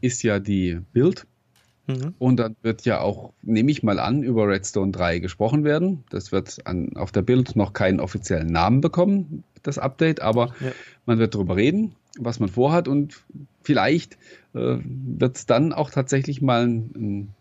[0.00, 1.26] ist ja die Bild.
[1.86, 2.14] Mhm.
[2.18, 6.04] Und dann wird ja auch, nehme ich mal an, über Redstone 3 gesprochen werden.
[6.10, 10.72] Das wird an, auf der Bild noch keinen offiziellen Namen bekommen, das Update, aber ja.
[11.06, 13.22] man wird darüber reden was man vorhat und
[13.62, 14.14] vielleicht
[14.54, 17.34] äh, wird es dann auch tatsächlich mal ein, ein,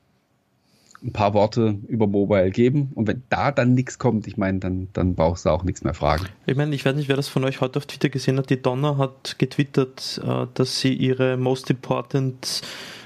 [1.11, 5.15] paar Worte über Mobile geben und wenn da dann nichts kommt, ich meine, dann, dann
[5.15, 6.25] brauchst du auch nichts mehr fragen.
[6.45, 8.61] Ich meine, ich weiß nicht, wer das von euch heute auf Twitter gesehen hat, die
[8.61, 12.61] Donna hat getwittert, äh, dass sie ihre most important,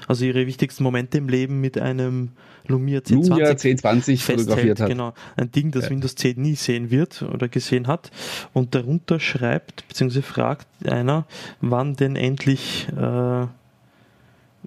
[0.08, 2.30] also ihre wichtigsten Momente im Leben mit einem
[2.66, 4.88] Lumia 1020, Lumia 1020 fotografiert hat.
[4.88, 5.90] Genau, ein Ding, das ja.
[5.90, 8.10] Windows 10 nie sehen wird oder gesehen hat.
[8.52, 10.22] Und darunter schreibt bzw.
[10.22, 11.26] fragt einer,
[11.60, 13.46] wann denn endlich äh,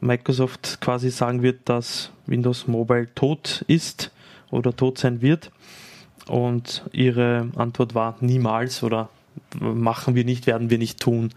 [0.04, 4.12] Microsoft quasi sagen wird, dass Windows Mobile tot ist
[4.52, 5.52] oder tot sein wird.
[6.28, 9.10] Und ihre Antwort war niemals oder
[9.60, 11.32] machen wir nicht, werden wir nicht tun.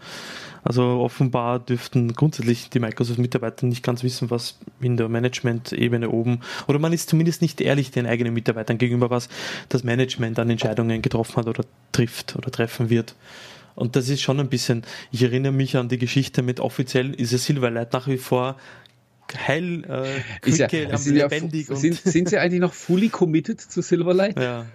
[0.63, 6.77] Also offenbar dürften grundsätzlich die Microsoft-Mitarbeiter nicht ganz wissen, was in der Management-Ebene oben, oder
[6.77, 9.29] man ist zumindest nicht ehrlich den eigenen Mitarbeitern gegenüber, was
[9.69, 13.15] das Management an Entscheidungen getroffen hat oder trifft oder treffen wird.
[13.77, 17.31] Und das ist schon ein bisschen, ich erinnere mich an die Geschichte mit offiziell ist
[17.31, 18.57] es Silverlight nach wie vor
[19.47, 20.67] heil, äh, ja,
[21.05, 21.69] lebendig.
[21.69, 24.39] Ja, sind, sind sie eigentlich noch fully committed zu Silverlight?
[24.39, 24.65] Ja,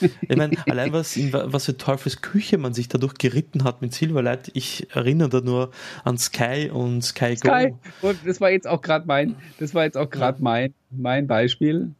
[0.00, 4.50] ich meine, allein was, in, was für Teufelsküche man sich dadurch geritten hat mit Silverlight,
[4.54, 5.70] ich erinnere da nur
[6.04, 7.74] an Sky und Sky, Sky.
[8.00, 8.08] Go.
[8.08, 10.44] Und das war jetzt auch gerade mein, das war jetzt auch gerade ja.
[10.44, 11.94] mein, mein Beispiel.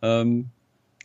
[0.00, 0.50] Ähm,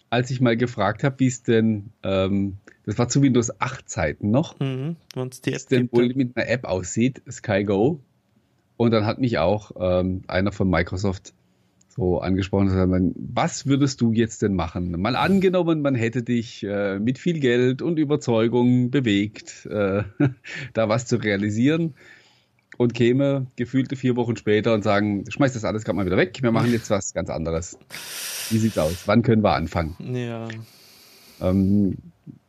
[0.09, 4.31] als ich mal gefragt habe, wie es denn, ähm, das war zu Windows 8 Zeiten
[4.31, 7.99] noch, mhm, wie es denn wohl mit einer App aussieht, Sky Go.
[8.75, 11.33] Und dann hat mich auch ähm, einer von Microsoft
[11.95, 14.99] so angesprochen hat, was würdest du jetzt denn machen?
[14.99, 20.03] Mal angenommen, man hätte dich äh, mit viel Geld und Überzeugung bewegt, äh,
[20.73, 21.93] da was zu realisieren
[22.77, 26.39] und käme gefühlte vier Wochen später und sagen, schmeiß das alles gerade mal wieder weg,
[26.41, 27.77] wir machen jetzt was ganz anderes.
[28.49, 29.03] Wie sieht's aus?
[29.07, 29.95] Wann können wir anfangen?
[30.15, 30.47] Ja.
[31.41, 31.97] Ähm,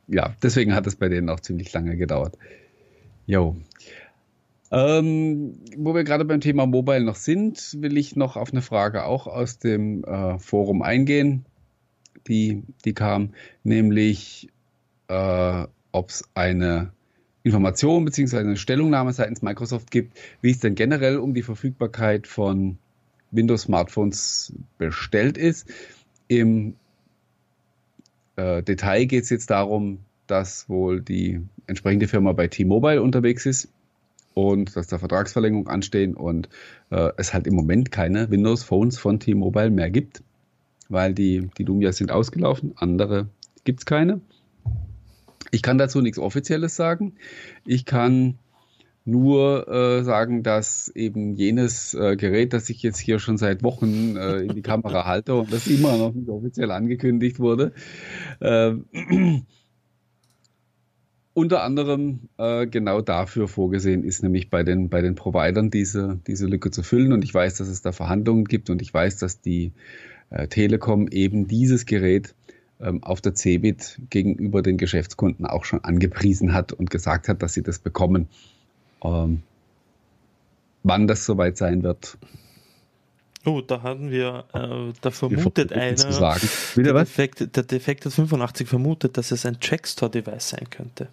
[0.09, 2.37] ja, deswegen hat es bei denen auch ziemlich lange gedauert.
[3.27, 3.57] Jo.
[4.71, 9.05] Ähm, wo wir gerade beim Thema Mobile noch sind, will ich noch auf eine Frage
[9.05, 11.45] auch aus dem äh, Forum eingehen,
[12.27, 14.49] die, die kam, nämlich
[15.09, 16.93] äh, ob es eine
[17.45, 18.39] Information bzw.
[18.39, 22.79] eine Stellungnahme seitens Microsoft gibt, wie es denn generell um die Verfügbarkeit von
[23.31, 25.69] Windows-Smartphones bestellt ist.
[26.27, 26.75] Im
[28.37, 33.69] äh, Detail geht es jetzt darum, dass wohl die entsprechende Firma bei T-Mobile unterwegs ist
[34.35, 36.49] und dass da Vertragsverlängerungen anstehen und
[36.91, 40.23] äh, es halt im Moment keine Windows Phones von T-Mobile mehr gibt,
[40.89, 43.29] weil die, die Lumias sind ausgelaufen, andere
[43.65, 44.21] gibt es keine.
[45.51, 47.15] Ich kann dazu nichts Offizielles sagen.
[47.65, 48.39] Ich kann
[49.05, 54.17] nur äh, sagen, dass eben jenes äh, Gerät, das ich jetzt hier schon seit Wochen
[54.17, 57.73] äh, in die Kamera halte und das immer noch nicht offiziell angekündigt wurde,
[58.41, 58.73] äh,
[61.35, 66.47] unter anderem äh, genau dafür vorgesehen ist, nämlich bei den, bei den Providern diese, diese
[66.47, 67.13] Lücke zu füllen.
[67.13, 69.73] Und ich weiß, dass es da Verhandlungen gibt und ich weiß, dass die
[70.31, 72.35] äh, Telekom eben dieses Gerät
[72.81, 77.53] ähm, auf der CeBIT gegenüber den Geschäftskunden auch schon angepriesen hat und gesagt hat, dass
[77.53, 78.29] sie das bekommen.
[79.05, 79.43] Ähm,
[80.83, 82.19] wann das soweit sein wird,
[83.47, 86.39] Oh, da hatten wir, äh, da vermutet wir einer,
[86.77, 91.09] der Defekt, der Defekt hat 85 vermutet, dass es ein Trackstore-Device sein könnte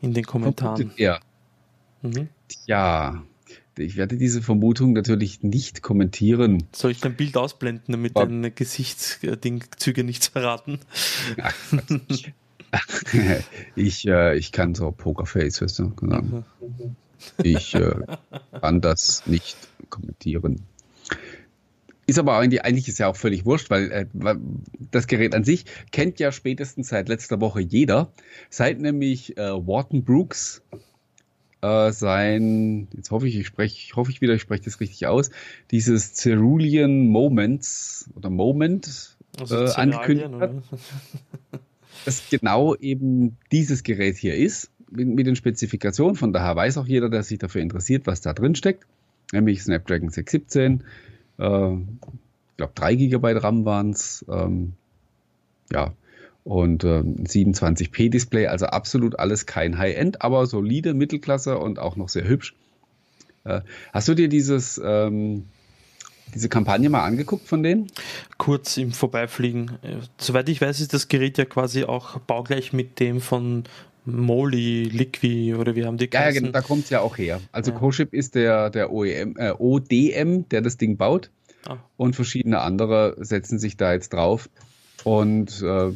[0.00, 0.92] in den Kommentaren.
[0.96, 1.18] Ja.
[2.02, 2.28] Mhm.
[2.66, 3.24] Ja,
[3.76, 6.64] ich werde diese Vermutung natürlich nicht kommentieren.
[6.72, 10.78] Soll ich dein Bild ausblenden, damit Aber deine Gesichtszüge nichts verraten?
[11.42, 11.54] Ach,
[13.76, 16.44] ich, äh, ich kann so Pokerface, weißt du, sagen.
[17.42, 17.94] Ich äh,
[18.60, 19.56] kann das nicht
[19.88, 20.62] kommentieren.
[22.06, 24.06] Ist aber eigentlich, eigentlich ist ja auch völlig wurscht, weil äh,
[24.90, 28.12] das Gerät an sich kennt ja spätestens seit letzter Woche jeder.
[28.48, 30.62] Seit nämlich äh, Wharton Brooks
[31.62, 35.30] äh, sein, jetzt hoffe ich, ich spreche, hoffe ich wieder, ich spreche das richtig aus,
[35.70, 40.52] dieses Cerulean Moments oder Moment also äh, angekündigt hat,
[42.04, 46.16] dass genau eben dieses Gerät hier ist, mit, mit, den Spezifikationen.
[46.16, 48.86] Von daher weiß auch jeder, der sich dafür interessiert, was da drin steckt,
[49.32, 50.84] nämlich Snapdragon 617,
[51.38, 54.72] äh, ich glaube 3 GB RAM waren es, ähm,
[55.72, 55.92] ja,
[56.44, 62.08] und äh, 27p Display, also absolut alles kein High-End, aber solide Mittelklasse und auch noch
[62.08, 62.54] sehr hübsch.
[63.44, 63.60] Äh,
[63.92, 65.44] hast du dir dieses ähm,
[66.34, 67.88] diese Kampagne mal angeguckt von denen?
[68.38, 69.78] Kurz im Vorbeifliegen.
[69.82, 73.64] Äh, soweit ich weiß, ist das Gerät ja quasi auch baugleich mit dem von
[74.04, 76.08] Moli, Liqui oder wie haben die?
[76.12, 77.40] Ja, genau, da kommt es ja auch her.
[77.52, 77.78] Also ja.
[77.78, 81.30] CoShip ist der, der OEM, äh, ODM, der das Ding baut.
[81.66, 81.76] Ah.
[81.96, 84.48] Und verschiedene andere setzen sich da jetzt drauf.
[85.04, 85.92] Und äh,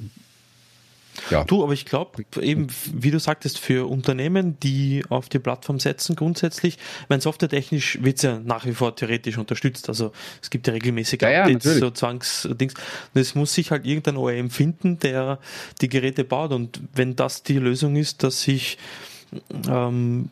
[1.31, 1.45] ja.
[1.45, 6.17] Du, aber ich glaube, eben, wie du sagtest, für Unternehmen, die auf die Plattform setzen,
[6.17, 9.89] grundsätzlich, mein softwaretechnisch wird es ja nach wie vor theoretisch unterstützt.
[9.89, 12.75] Also es gibt ja regelmäßig ja, Updates, ja, so Zwangsdings.
[13.15, 15.39] Und es muss sich halt irgendein OEM finden, der
[15.81, 16.53] die Geräte baut.
[16.53, 18.79] Und wenn das die Lösung ist, dass sich
[19.69, 20.31] ähm,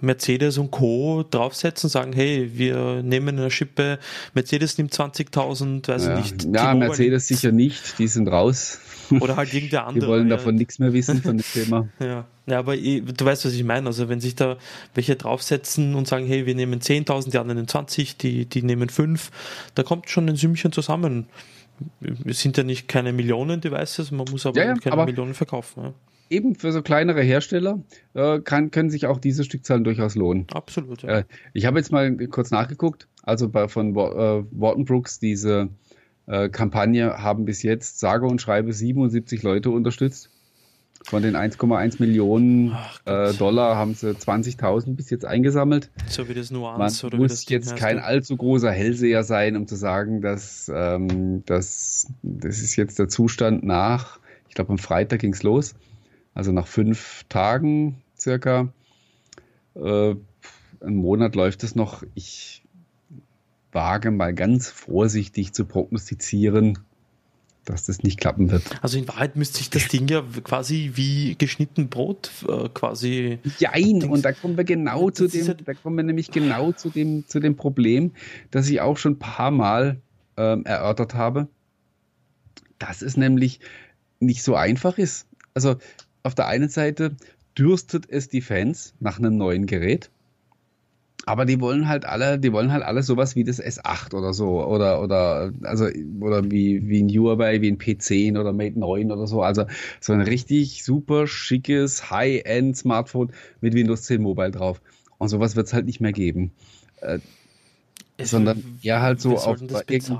[0.00, 1.24] Mercedes und Co.
[1.28, 3.98] draufsetzen, sagen, hey, wir nehmen eine Schippe,
[4.34, 6.18] Mercedes nimmt 20.000, weiß ja.
[6.18, 6.54] ich nicht.
[6.54, 8.80] Ja, Mercedes sicher nicht, die sind raus.
[9.10, 10.06] Oder halt irgendein anderer.
[10.06, 10.58] Die wollen davon ja.
[10.58, 11.88] nichts mehr wissen von dem Thema.
[12.00, 13.86] Ja, ja aber du weißt, was ich meine.
[13.86, 14.56] Also wenn sich da
[14.94, 19.30] welche draufsetzen und sagen, hey, wir nehmen 10.000, die anderen 20, die, die nehmen 5,
[19.74, 21.26] da kommt schon ein Sümmchen zusammen.
[22.24, 25.94] Es sind ja nicht keine Millionen Devices, man muss aber ja, keine aber Millionen verkaufen.
[26.30, 27.82] Eben für so kleinere Hersteller
[28.14, 30.46] äh, kann, können sich auch diese Stückzahlen durchaus lohnen.
[30.52, 31.02] Absolut.
[31.02, 31.18] Ja.
[31.20, 35.68] Äh, ich habe jetzt mal kurz nachgeguckt, also bei, von äh, Wharton Brooks diese
[36.26, 40.30] äh, Kampagne haben bis jetzt sage und schreibe 77 Leute unterstützt.
[41.06, 45.90] Von den 1,1 Millionen äh, Dollar haben sie 20.000 bis jetzt eingesammelt.
[46.08, 49.54] So wie das Nuance Man oder muss das jetzt heißt, kein allzu großer Hellseher sein,
[49.56, 54.78] um zu sagen, dass, ähm, dass das ist jetzt der Zustand nach, ich glaube am
[54.78, 55.74] Freitag ging es los,
[56.34, 58.72] also nach fünf Tagen circa.
[59.74, 60.14] Äh,
[60.80, 62.02] einen Monat läuft es noch.
[62.14, 62.62] Ich
[63.72, 66.78] wage mal ganz vorsichtig zu prognostizieren,
[67.64, 68.62] dass das nicht klappen wird.
[68.82, 73.38] Also in Wahrheit müsste sich das Ding ja quasi wie geschnitten Brot äh, quasi.
[73.58, 76.90] Jein, und da kommen wir genau zu dem, ja da kommen wir nämlich genau zu
[76.90, 78.12] dem, zu dem Problem,
[78.50, 80.00] das ich auch schon ein paar Mal
[80.36, 81.48] ähm, erörtert habe,
[82.78, 83.60] dass es nämlich
[84.20, 85.26] nicht so einfach ist.
[85.54, 85.76] Also
[86.24, 87.14] auf der einen Seite
[87.56, 90.10] dürstet es die Fans nach einem neuen Gerät.
[91.26, 94.62] Aber die wollen halt alle, die wollen halt alle sowas wie das S8 oder so
[94.62, 95.86] oder oder also
[96.20, 99.42] oder wie wie ein Huawei, wie ein P10 oder Mate 9 oder so.
[99.42, 99.64] Also
[100.00, 103.32] so ein richtig super schickes High-End Smartphone
[103.62, 104.82] mit Windows 10 Mobile drauf.
[105.16, 106.52] Und sowas wird es halt nicht mehr geben.
[107.00, 107.20] Äh,
[108.22, 109.58] sondern eher halt so auf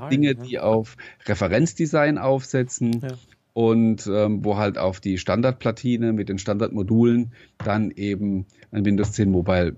[0.09, 0.35] Dinge, ne?
[0.35, 3.09] die auf Referenzdesign aufsetzen ja.
[3.55, 9.31] Und ähm, wo halt auf die Standardplatine mit den Standardmodulen dann eben ein Windows 10
[9.31, 9.77] Mobile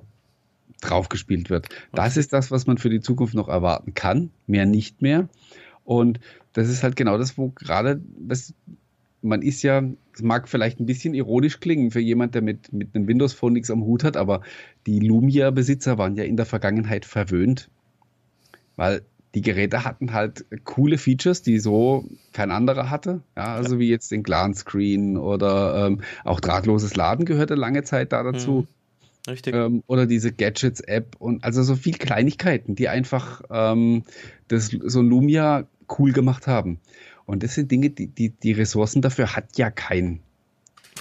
[0.81, 1.69] draufgespielt wird.
[1.93, 5.29] Das ist das, was man für die Zukunft noch erwarten kann, mehr nicht mehr.
[5.85, 6.19] Und
[6.53, 8.55] das ist halt genau das, wo gerade das,
[9.21, 12.95] man ist ja, es mag vielleicht ein bisschen ironisch klingen für jemand, der mit, mit
[12.95, 14.41] einem Windows Phone nichts am Hut hat, aber
[14.87, 17.69] die Lumia-Besitzer waren ja in der Vergangenheit verwöhnt,
[18.75, 19.03] weil
[19.35, 23.21] die Geräte hatten halt coole Features, die so kein anderer hatte.
[23.35, 23.79] Ja, also ja.
[23.79, 28.51] wie jetzt den Glance Screen oder ähm, auch drahtloses Laden gehörte lange Zeit da dazu.
[28.51, 28.67] Mhm.
[29.31, 29.53] Richtig.
[29.53, 34.03] Ähm, oder diese Gadgets-App und also so viel Kleinigkeiten, die einfach ähm,
[34.47, 35.67] das, so Lumia
[35.99, 36.79] cool gemacht haben.
[37.25, 40.21] Und das sind Dinge, die, die, die Ressourcen dafür hat ja kein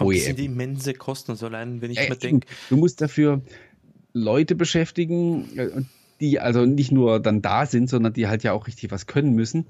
[0.00, 0.16] OEM.
[0.16, 2.48] Das sind immense Kosten, also allein, wenn ich äh, mir denke.
[2.68, 3.42] Du musst dafür
[4.12, 5.70] Leute beschäftigen, äh,
[6.20, 9.34] die also nicht nur dann da sind, sondern die halt ja auch richtig was können
[9.34, 9.66] müssen.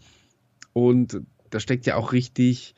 [0.73, 2.75] Und da steckt ja auch richtig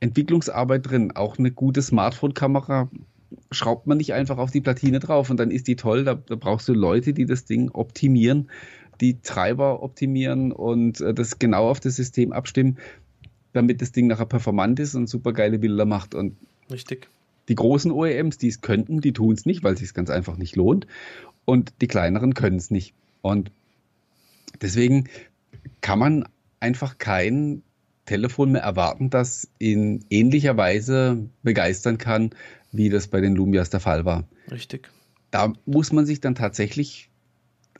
[0.00, 1.12] Entwicklungsarbeit drin.
[1.14, 2.90] Auch eine gute Smartphone-Kamera
[3.50, 6.04] schraubt man nicht einfach auf die Platine drauf und dann ist die toll.
[6.04, 8.50] Da, da brauchst du Leute, die das Ding optimieren,
[9.00, 12.78] die Treiber optimieren und äh, das genau auf das System abstimmen,
[13.52, 16.14] damit das Ding nachher performant ist und super geile Bilder macht.
[16.14, 16.36] Und
[16.70, 17.08] Richtig.
[17.48, 20.36] Die großen OEMs, die es könnten, die tun es nicht, weil es sich ganz einfach
[20.36, 20.86] nicht lohnt.
[21.44, 22.94] Und die kleineren können es nicht.
[23.22, 23.50] Und
[24.60, 25.08] deswegen
[25.80, 26.28] kann man
[26.60, 27.62] einfach kein
[28.06, 32.30] Telefon mehr erwarten, das in ähnlicher Weise begeistern kann
[32.74, 34.24] wie das bei den Lumias der Fall war.
[34.50, 34.90] Richtig.
[35.30, 37.08] Da muss man sich dann tatsächlich,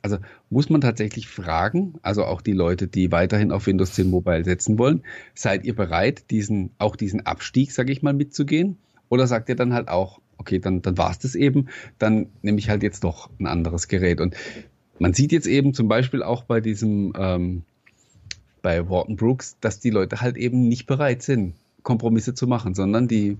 [0.01, 0.17] also
[0.49, 4.79] muss man tatsächlich fragen, also auch die Leute, die weiterhin auf Windows 10 Mobile setzen
[4.79, 8.77] wollen, seid ihr bereit, diesen, auch diesen Abstieg, sage ich mal, mitzugehen?
[9.09, 11.67] Oder sagt ihr dann halt auch, okay, dann, dann war es das eben,
[11.99, 14.21] dann nehme ich halt jetzt doch ein anderes Gerät.
[14.21, 14.35] Und
[14.99, 17.63] man sieht jetzt eben zum Beispiel auch bei diesem, ähm,
[18.61, 23.07] bei Wharton Brooks, dass die Leute halt eben nicht bereit sind, Kompromisse zu machen, sondern
[23.07, 23.37] die,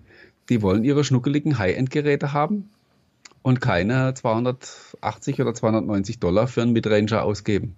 [0.50, 2.70] die wollen ihre schnuckeligen High-End-Geräte haben
[3.42, 7.76] und keine 280 oder 290 Dollar für einen Midranger ausgeben.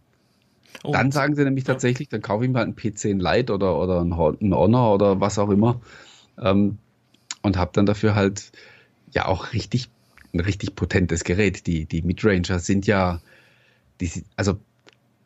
[0.83, 3.77] Und dann sagen sie nämlich tatsächlich, dann kaufe ich mir halt einen P10 Lite oder,
[3.79, 4.15] oder einen
[4.53, 5.81] Honor oder was auch immer
[6.39, 6.77] ähm,
[7.41, 8.51] und habe dann dafür halt
[9.11, 9.89] ja auch richtig
[10.33, 11.67] ein richtig potentes Gerät.
[11.67, 13.21] Die, die Midranger sind ja,
[14.01, 14.59] die, also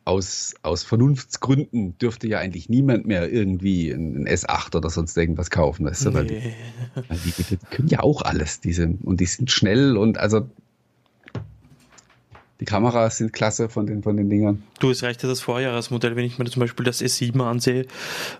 [0.04, 5.86] aus, aus Vernunftsgründen dürfte ja eigentlich niemand mehr irgendwie ein, S8 oder sonst irgendwas kaufen.
[5.86, 6.10] Weißt du?
[6.10, 6.54] Nee.
[7.24, 8.60] Die, die, können ja auch alles.
[8.60, 10.48] Diese, und die sind schnell und also
[12.62, 14.62] die Kameras sind klasse von den, von den Dingern.
[14.78, 17.86] Du, es reicht ja das Vorjahresmodell, wenn ich mir zum Beispiel das S7 ansehe,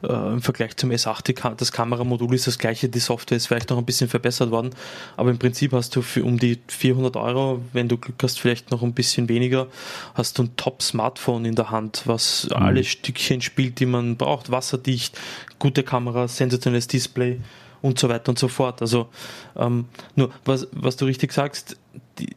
[0.04, 3.78] äh, im Vergleich zum S8, das Kameramodul ist das gleiche, die Software ist vielleicht noch
[3.78, 4.70] ein bisschen verbessert worden,
[5.16, 8.70] aber im Prinzip hast du für um die 400 Euro, wenn du Glück hast, vielleicht
[8.70, 9.66] noch ein bisschen weniger,
[10.14, 12.62] hast du ein Top-Smartphone in der Hand, was mhm.
[12.62, 15.18] alle Stückchen spielt, die man braucht, wasserdicht,
[15.58, 17.40] gute Kamera, sensationelles Display
[17.80, 18.82] und so weiter und so fort.
[18.82, 19.08] Also
[19.56, 21.76] ähm, nur, was, was du richtig sagst,
[22.20, 22.28] die,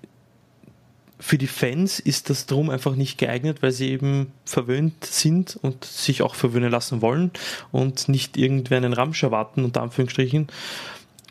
[1.26, 5.84] für die Fans ist das drum einfach nicht geeignet, weil sie eben verwöhnt sind und
[5.84, 7.32] sich auch verwöhnen lassen wollen
[7.72, 10.50] und nicht irgendwer einen Ramsch erwarten, unter Anführungsstrichen.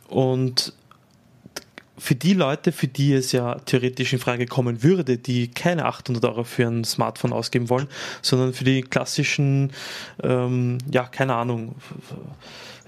[0.09, 0.73] Und
[2.05, 6.23] für die Leute, für die es ja theoretisch in Frage kommen würde, die keine 800
[6.27, 7.89] Euro für ein Smartphone ausgeben wollen,
[8.21, 9.73] sondern für die klassischen,
[10.23, 11.77] ähm, ja, keine Ahnung,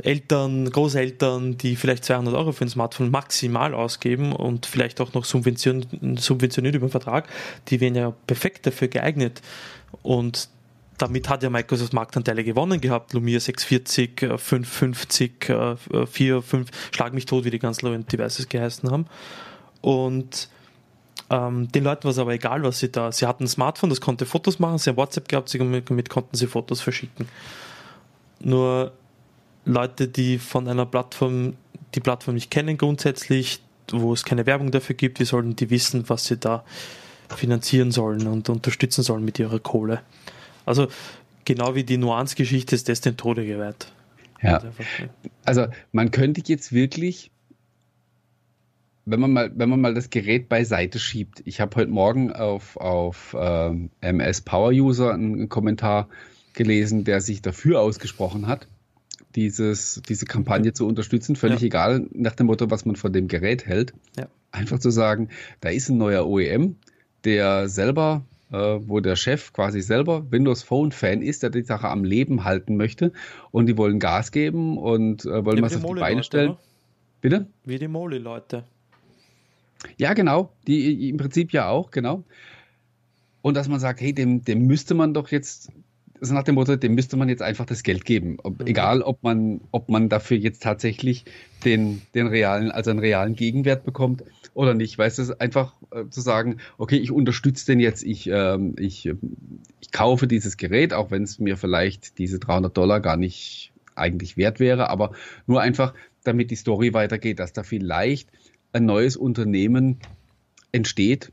[0.02, 5.24] Eltern, Großeltern, die vielleicht 200 Euro für ein Smartphone maximal ausgeben und vielleicht auch noch
[5.24, 5.88] subventioniert,
[6.20, 7.26] subventioniert über den Vertrag,
[7.68, 9.40] die wären ja perfekt dafür geeignet.
[10.02, 10.50] Und
[10.98, 13.12] damit hat ja Microsoft Marktanteile gewonnen gehabt.
[13.12, 15.52] Lumia 640, 550,
[16.10, 19.06] 4, 5, Schlag mich tot, wie die ganzen Low Devices geheißen haben.
[19.80, 20.48] Und
[21.30, 23.12] ähm, den Leuten war es aber egal, was sie da.
[23.12, 26.46] Sie hatten ein Smartphone, das konnte Fotos machen, sie haben WhatsApp gehabt, damit konnten sie
[26.46, 27.28] Fotos verschicken.
[28.40, 28.92] Nur
[29.64, 31.54] Leute, die von einer Plattform
[31.94, 36.08] die Plattform nicht kennen grundsätzlich, wo es keine Werbung dafür gibt, wie sollen die wissen,
[36.08, 36.64] was sie da
[37.34, 40.02] finanzieren sollen und unterstützen sollen mit ihrer Kohle.
[40.66, 40.88] Also
[41.46, 43.90] genau wie die Nuance-Geschichte ist das den Tode geweiht.
[44.42, 44.62] Ja.
[45.46, 47.30] Also man könnte jetzt wirklich,
[49.06, 51.40] wenn man mal, wenn man mal das Gerät beiseite schiebt.
[51.46, 53.70] Ich habe heute Morgen auf, auf äh,
[54.02, 56.08] MS Power User einen Kommentar
[56.52, 58.68] gelesen, der sich dafür ausgesprochen hat
[59.36, 61.66] dieses, diese Kampagne zu unterstützen, völlig ja.
[61.66, 63.92] egal nach dem Motto, was man von dem Gerät hält.
[64.18, 64.28] Ja.
[64.50, 65.28] Einfach zu sagen,
[65.60, 66.76] da ist ein neuer OEM,
[67.24, 72.04] der selber, wo der Chef quasi selber Windows Phone Fan ist, der die Sache am
[72.04, 73.12] Leben halten möchte
[73.50, 76.50] und die wollen Gas geben und äh, wollen was auf die Beine stellen.
[76.50, 76.60] Oder?
[77.20, 77.46] Bitte?
[77.64, 78.64] Wie die Moli-Leute.
[79.98, 80.52] Ja, genau.
[80.66, 82.24] Die im Prinzip ja auch, genau.
[83.42, 85.70] Und dass man sagt, hey, dem, dem müsste man doch jetzt
[86.20, 88.38] so nach dem Motto, dem müsste man jetzt einfach das Geld geben.
[88.42, 88.66] Ob, mhm.
[88.66, 91.24] Egal, ob man, ob man dafür jetzt tatsächlich
[91.64, 94.24] den, den realen, also einen realen Gegenwert bekommt
[94.54, 94.96] oder nicht.
[94.96, 99.10] Weißt du, einfach äh, zu sagen, okay, ich unterstütze den jetzt, ich, ähm, ich,
[99.80, 104.36] ich kaufe dieses Gerät, auch wenn es mir vielleicht diese 300 Dollar gar nicht eigentlich
[104.36, 105.12] wert wäre, aber
[105.46, 108.28] nur einfach, damit die Story weitergeht, dass da vielleicht
[108.72, 110.00] ein neues Unternehmen
[110.72, 111.32] entsteht,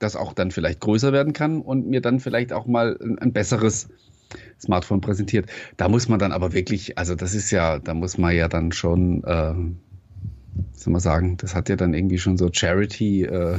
[0.00, 3.32] das auch dann vielleicht größer werden kann und mir dann vielleicht auch mal ein, ein
[3.32, 3.88] besseres
[4.60, 5.48] Smartphone präsentiert.
[5.76, 8.72] Da muss man dann aber wirklich, also das ist ja, da muss man ja dann
[8.72, 9.54] schon, äh,
[10.82, 13.24] soll man sagen, das hat ja dann irgendwie schon so Charity.
[13.24, 13.58] Äh.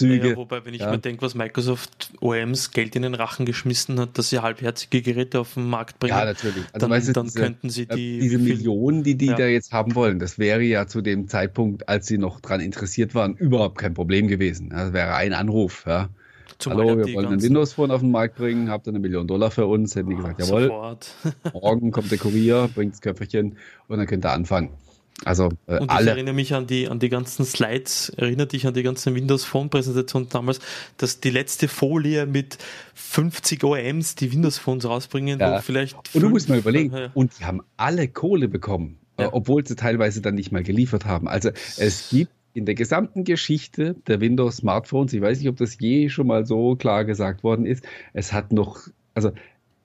[0.00, 0.90] Ja, wobei, wenn ich ja.
[0.90, 5.40] mir denke, was Microsoft OEMs Geld in den Rachen geschmissen hat, dass sie halbherzige Geräte
[5.40, 6.64] auf den Markt bringen, ja, natürlich.
[6.72, 8.18] Also dann, weißt dann diese, könnten sie die.
[8.18, 9.36] Diese Millionen, die die ja.
[9.36, 13.14] da jetzt haben wollen, das wäre ja zu dem Zeitpunkt, als sie noch daran interessiert
[13.14, 14.68] waren, überhaupt kein Problem gewesen.
[14.68, 15.84] Das wäre ein Anruf.
[15.86, 16.10] Ja.
[16.58, 19.26] Zumal Hallo, wir wollen ein Windows Phone auf den Markt bringen, habt ihr eine Million
[19.26, 19.96] Dollar für uns?
[19.96, 20.98] Hätten die gesagt, jawohl.
[21.54, 23.56] morgen kommt der Kurier, bringt das Köpferchen
[23.88, 24.70] und dann könnt ihr anfangen.
[25.24, 26.10] Also äh, und ich alle.
[26.10, 29.68] erinnere mich an die, an die ganzen Slides, erinnert dich an die ganzen Windows Phone
[29.68, 30.60] Präsentationen damals,
[30.96, 32.58] dass die letzte Folie mit
[32.94, 35.56] 50 OEMs die Windows Phones rausbringen, ja.
[35.56, 35.96] wo vielleicht.
[36.14, 37.10] Und du musst mal überlegen, ja.
[37.14, 39.26] und die haben alle Kohle bekommen, ja.
[39.26, 41.28] äh, obwohl sie teilweise dann nicht mal geliefert haben.
[41.28, 45.76] Also es gibt in der gesamten Geschichte der Windows Smartphones, ich weiß nicht, ob das
[45.78, 49.32] je schon mal so klar gesagt worden ist, es hat noch, also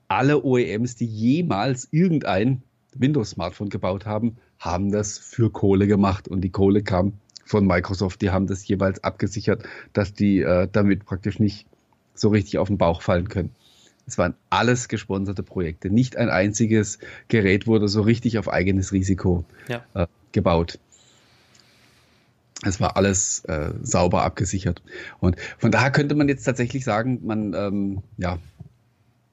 [0.07, 2.63] alle OEMs, die jemals irgendein
[2.95, 7.13] Windows Smartphone gebaut haben, haben das für Kohle gemacht und die Kohle kam
[7.45, 8.21] von Microsoft.
[8.21, 11.67] Die haben das jeweils abgesichert, dass die äh, damit praktisch nicht
[12.13, 13.51] so richtig auf den Bauch fallen können.
[14.07, 15.89] Es waren alles gesponserte Projekte.
[15.89, 19.83] Nicht ein einziges Gerät wurde so richtig auf eigenes Risiko ja.
[19.93, 20.79] äh, gebaut.
[22.63, 24.81] Es war alles äh, sauber abgesichert.
[25.19, 28.39] Und von daher könnte man jetzt tatsächlich sagen, man, ähm, ja,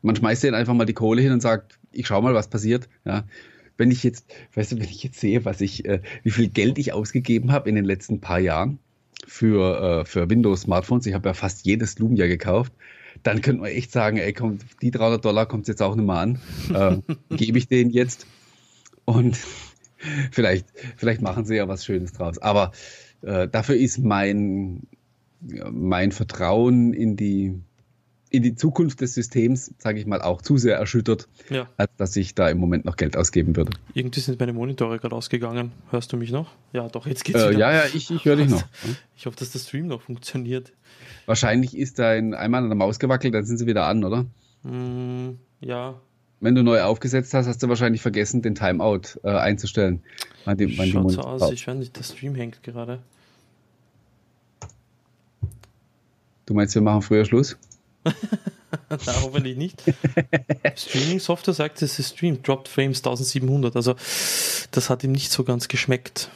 [0.01, 2.89] man schmeißt denen einfach mal die Kohle hin und sagt, ich schau mal, was passiert.
[3.05, 3.25] Ja.
[3.77, 6.79] Wenn ich jetzt, weißt du, wenn ich jetzt sehe, was ich, äh, wie viel Geld
[6.79, 8.79] ich ausgegeben habe in den letzten paar Jahren
[9.27, 12.73] für, äh, für Windows-Smartphones, ich habe ja fast jedes Lumia gekauft,
[13.23, 16.17] dann könnte man echt sagen, ey, komm, die 300 Dollar kommt jetzt auch nicht mehr
[16.17, 16.41] an.
[16.73, 16.99] Äh,
[17.37, 18.27] Gebe ich denen jetzt
[19.05, 19.39] und
[20.31, 20.67] vielleicht,
[20.97, 22.39] vielleicht machen sie ja was Schönes draus.
[22.39, 22.73] Aber
[23.23, 24.83] äh, dafür ist mein,
[25.71, 27.55] mein Vertrauen in die,
[28.33, 31.69] in die Zukunft des Systems, sage ich mal, auch zu sehr erschüttert, ja.
[31.77, 33.73] als dass ich da im Moment noch Geld ausgeben würde.
[33.93, 35.71] Irgendwie sind meine Monitore gerade ausgegangen.
[35.91, 36.51] Hörst du mich noch?
[36.73, 37.59] Ja, doch, jetzt geht's äh, wieder.
[37.59, 38.65] Ja, ja, ich, ich höre dich noch.
[39.17, 40.73] Ich hoffe, dass der Stream noch funktioniert.
[41.27, 44.27] Wahrscheinlich ist da ein, einmal an der Maus gewackelt, dann sind sie wieder an, oder?
[44.65, 46.01] Mm, ja.
[46.41, 50.03] Wenn du neu aufgesetzt hast, hast du wahrscheinlich vergessen, den Timeout äh, einzustellen.
[50.45, 53.01] Wann die, wann Schaut so aus, ich weiß nicht, der Stream hängt gerade.
[56.47, 57.57] Du meinst, wir machen früher Schluss?
[59.07, 59.83] Na, hoffentlich nicht.
[60.77, 63.77] Streaming-Software sagt, es ist streamt, dropped frames 1700.
[63.77, 63.95] Also,
[64.71, 66.31] das hat ihm nicht so ganz geschmeckt.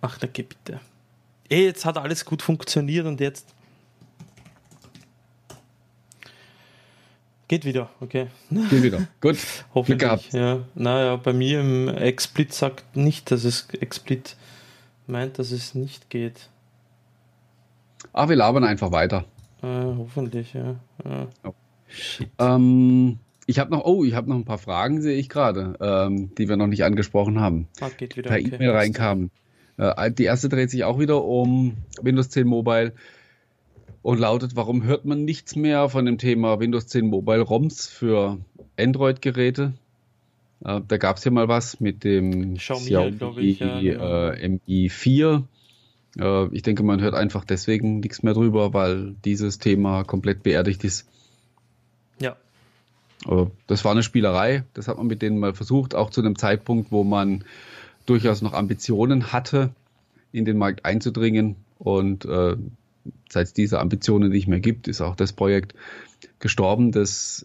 [0.00, 0.80] Ach, geh bitte.
[1.48, 3.46] Ey, jetzt hat alles gut funktioniert und jetzt.
[7.48, 8.28] Geht wieder, okay.
[8.50, 9.38] Geht wieder, gut.
[9.74, 10.32] Hoffentlich, gehabt.
[10.34, 10.64] ja.
[10.74, 14.36] Naja, bei mir im XSplit sagt nicht, dass es XSplit
[15.06, 16.50] meint, dass es nicht geht.
[18.12, 19.24] Ah, wir labern einfach weiter.
[19.62, 20.76] Äh, hoffentlich, ja.
[21.04, 21.28] ja.
[21.44, 21.54] Oh.
[22.38, 26.34] Ähm, ich habe noch, oh, ich habe noch ein paar Fragen, sehe ich gerade, ähm,
[26.36, 27.66] die wir noch nicht angesprochen haben.
[27.80, 28.28] Ah, geht wieder.
[28.30, 28.54] Per okay.
[28.54, 29.30] E-Mail reinkamen.
[29.78, 32.92] Äh, die erste dreht sich auch wieder um Windows 10 Mobile
[34.02, 38.38] und lautet, warum hört man nichts mehr von dem Thema Windows 10 Mobile ROMs für
[38.78, 39.72] Android-Geräte?
[40.64, 44.28] Äh, da gab es ja mal was mit dem Xiaomi, Xiaomi ich, ja, genau.
[44.28, 45.42] äh, MI4 äh,
[46.16, 51.06] ich denke, man hört einfach deswegen nichts mehr drüber, weil dieses Thema komplett beerdigt ist.
[52.18, 52.36] Ja.
[53.66, 56.90] Das war eine Spielerei, das hat man mit denen mal versucht, auch zu einem Zeitpunkt,
[56.90, 57.44] wo man
[58.06, 59.70] durchaus noch Ambitionen hatte,
[60.32, 61.56] in den Markt einzudringen.
[61.78, 62.56] Und äh,
[63.28, 65.74] seit es diese Ambitionen nicht mehr gibt, ist auch das Projekt
[66.38, 66.92] gestorben.
[66.92, 67.44] Das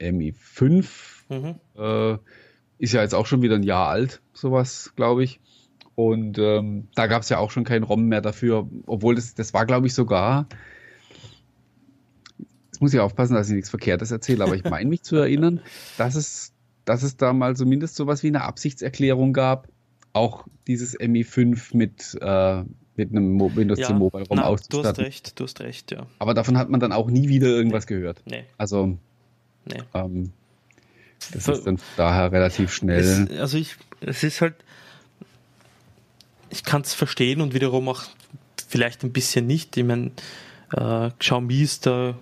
[0.00, 0.86] MI5
[1.28, 1.54] mhm.
[1.76, 2.18] äh,
[2.78, 5.40] ist ja jetzt auch schon wieder ein Jahr alt, sowas, glaube ich.
[6.08, 9.52] Und ähm, da gab es ja auch schon keinen ROM mehr dafür, obwohl das, das
[9.52, 10.46] war, glaube ich, sogar.
[12.38, 15.60] Jetzt muss ich aufpassen, dass ich nichts Verkehrtes erzähle, aber ich meine mich zu erinnern,
[15.98, 16.54] dass es,
[16.86, 19.68] dass es da mal zumindest sowas wie eine Absichtserklärung gab,
[20.14, 22.64] auch dieses MI5 mit, äh,
[22.96, 24.82] mit einem Windows ja, 10 Mobile ROM auszustatten.
[24.82, 26.06] Du hast recht, du hast recht, ja.
[26.18, 27.94] Aber davon hat man dann auch nie wieder irgendwas nee.
[27.94, 28.22] gehört.
[28.24, 28.44] Nee.
[28.56, 28.96] Also,
[29.66, 29.82] nee.
[29.92, 30.32] Ähm,
[31.34, 33.00] das ist dann daher relativ schnell.
[33.00, 34.54] Es, also ich, es ist halt,
[36.50, 38.02] ich kann es verstehen und wiederum auch
[38.68, 39.76] vielleicht ein bisschen nicht.
[39.76, 40.12] Ich meine,
[40.72, 42.14] äh, Xiaomi ist da,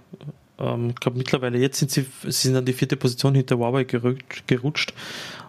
[0.58, 3.84] ähm, ich glaube mittlerweile, jetzt sind sie, sie sind an die vierte Position hinter Huawei
[3.84, 4.94] gerutscht, gerutscht.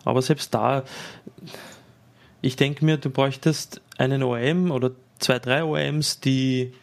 [0.06, 0.84] Aber selbst da,
[2.42, 6.74] ich denke mir, du bräuchtest einen OEM oder zwei, drei OEMs, die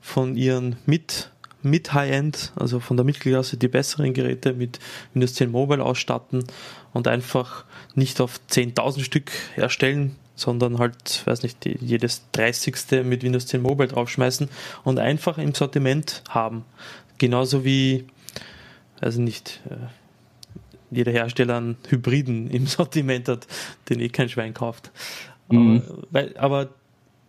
[0.00, 1.30] von ihren mit
[1.62, 4.78] mit High-End, also von der Mittelklasse, die besseren Geräte mit
[5.12, 6.44] Windows 10 Mobile ausstatten
[6.94, 13.04] und einfach nicht auf 10.000 Stück herstellen, sondern halt, weiß nicht, jedes 30.
[13.04, 14.48] mit Windows 10 Mobile draufschmeißen
[14.84, 16.64] und einfach im Sortiment haben.
[17.18, 18.06] Genauso wie,
[19.00, 19.76] also nicht, äh,
[20.90, 23.46] jeder Hersteller einen Hybriden im Sortiment hat,
[23.88, 24.90] den eh kein Schwein kauft.
[25.50, 25.82] Mhm.
[25.86, 26.68] Aber, weil, aber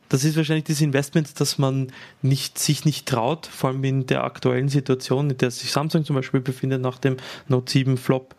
[0.10, 1.92] das ist wahrscheinlich das Investment, dass man
[2.22, 6.18] nicht, sich nicht traut, vor allem in der aktuellen Situation, in der sich Samsung zum
[6.18, 7.16] Beispiel befindet nach dem
[7.48, 8.36] Note 7 Flop,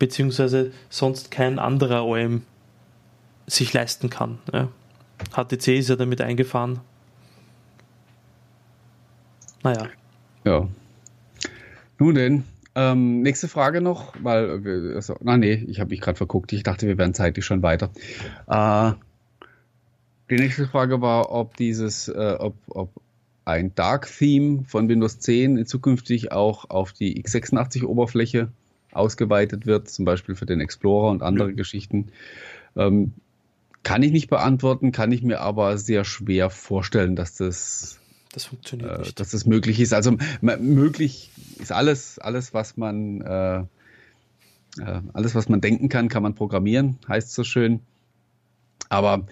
[0.00, 2.42] beziehungsweise sonst kein anderer OEM
[3.46, 4.38] sich leisten kann.
[4.52, 4.68] Ja.
[5.32, 6.80] HTC ist ja damit eingefahren.
[9.62, 9.88] Naja.
[10.44, 10.68] Ja.
[11.98, 12.44] Nun denn,
[12.74, 16.52] ähm, nächste Frage noch, weil, also, na nee, ich habe mich gerade verguckt.
[16.52, 17.90] Ich dachte, wir wären zeitlich schon weiter.
[18.46, 18.92] Äh,
[20.28, 22.90] die nächste Frage war, ob dieses, äh, ob, ob
[23.46, 28.48] ein Dark Theme von Windows 10 zukünftig auch auf die x86-Oberfläche
[28.92, 31.54] ausgeweitet wird, zum Beispiel für den Explorer und andere ja.
[31.54, 32.08] Geschichten.
[32.76, 33.14] Ähm,
[33.82, 37.98] kann ich nicht beantworten, kann ich mir aber sehr schwer vorstellen, dass das,
[38.32, 39.20] das funktioniert äh, nicht.
[39.20, 39.92] dass das möglich ist.
[39.92, 43.64] Also möglich ist alles, alles was man äh,
[44.80, 47.80] äh, alles was man denken kann, kann man programmieren, heißt so schön.
[48.88, 49.26] Aber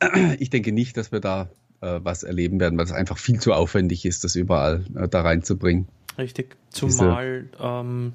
[0.38, 1.48] ich denke nicht, dass wir da
[1.80, 5.22] äh, was erleben werden, weil es einfach viel zu aufwendig ist, das überall äh, da
[5.22, 5.88] reinzubringen.
[6.18, 8.12] Richtig, zumal ähm,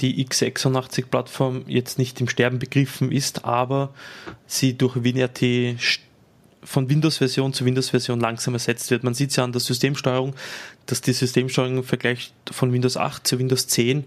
[0.00, 3.92] die x86-Plattform jetzt nicht im Sterben begriffen ist, aber
[4.46, 5.78] sie durch WinRT
[6.62, 9.04] von Windows-Version zu Windows-Version langsam ersetzt wird.
[9.04, 10.34] Man sieht es ja an der Systemsteuerung,
[10.86, 14.04] dass die Systemsteuerung im Vergleich von Windows 8 zu Windows 10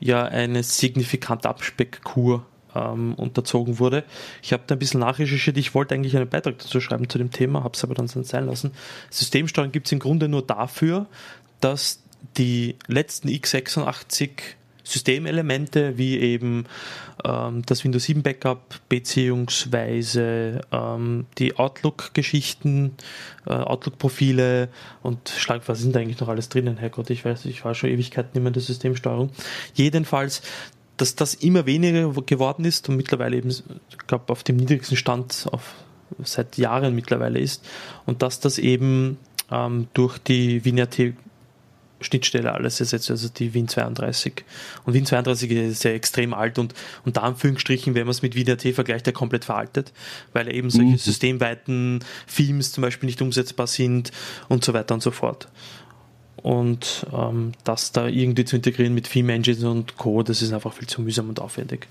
[0.00, 4.04] ja eine signifikante Abspeckkur ähm, unterzogen wurde.
[4.42, 5.56] Ich habe da ein bisschen nachrecherchiert.
[5.56, 8.46] Ich wollte eigentlich einen Beitrag dazu schreiben zu dem Thema, habe es aber dann sein
[8.46, 8.72] lassen.
[9.10, 11.06] Systemsteuerung gibt es im Grunde nur dafür,
[11.60, 12.02] dass
[12.36, 14.30] die letzten x86
[14.88, 16.64] Systemelemente wie eben
[17.24, 22.94] ähm, das Windows 7 Backup beziehungsweise ähm, die Outlook-Geschichten,
[23.46, 24.68] äh, Outlook-Profile
[25.02, 27.90] und schlag, was sind da eigentlich noch alles drinnen, Herrgott, ich weiß, ich war schon
[27.90, 29.30] Ewigkeiten nicht in der Systemsteuerung.
[29.74, 30.42] Jedenfalls,
[30.96, 35.46] dass das immer weniger geworden ist und mittlerweile eben, ich glaube, auf dem niedrigsten Stand
[35.52, 35.74] auf,
[36.24, 37.64] seit Jahren mittlerweile ist
[38.06, 39.18] und dass das eben
[39.50, 41.14] ähm, durch die WinRT
[42.00, 44.44] Schnittstelle alles ersetzt, also die Win 32.
[44.84, 46.74] Und Win 32 ist ja extrem alt und
[47.04, 49.92] unter Anführungsstrichen, wenn man es mit WinRT vergleicht, ja komplett veraltet,
[50.32, 50.98] weil eben solche mhm.
[50.98, 52.00] systemweiten
[52.34, 54.12] Themes zum Beispiel nicht umsetzbar sind
[54.48, 55.48] und so weiter und so fort.
[56.36, 60.72] Und ähm, das da irgendwie zu integrieren mit Theme Engines und Co., das ist einfach
[60.72, 61.88] viel zu mühsam und aufwendig.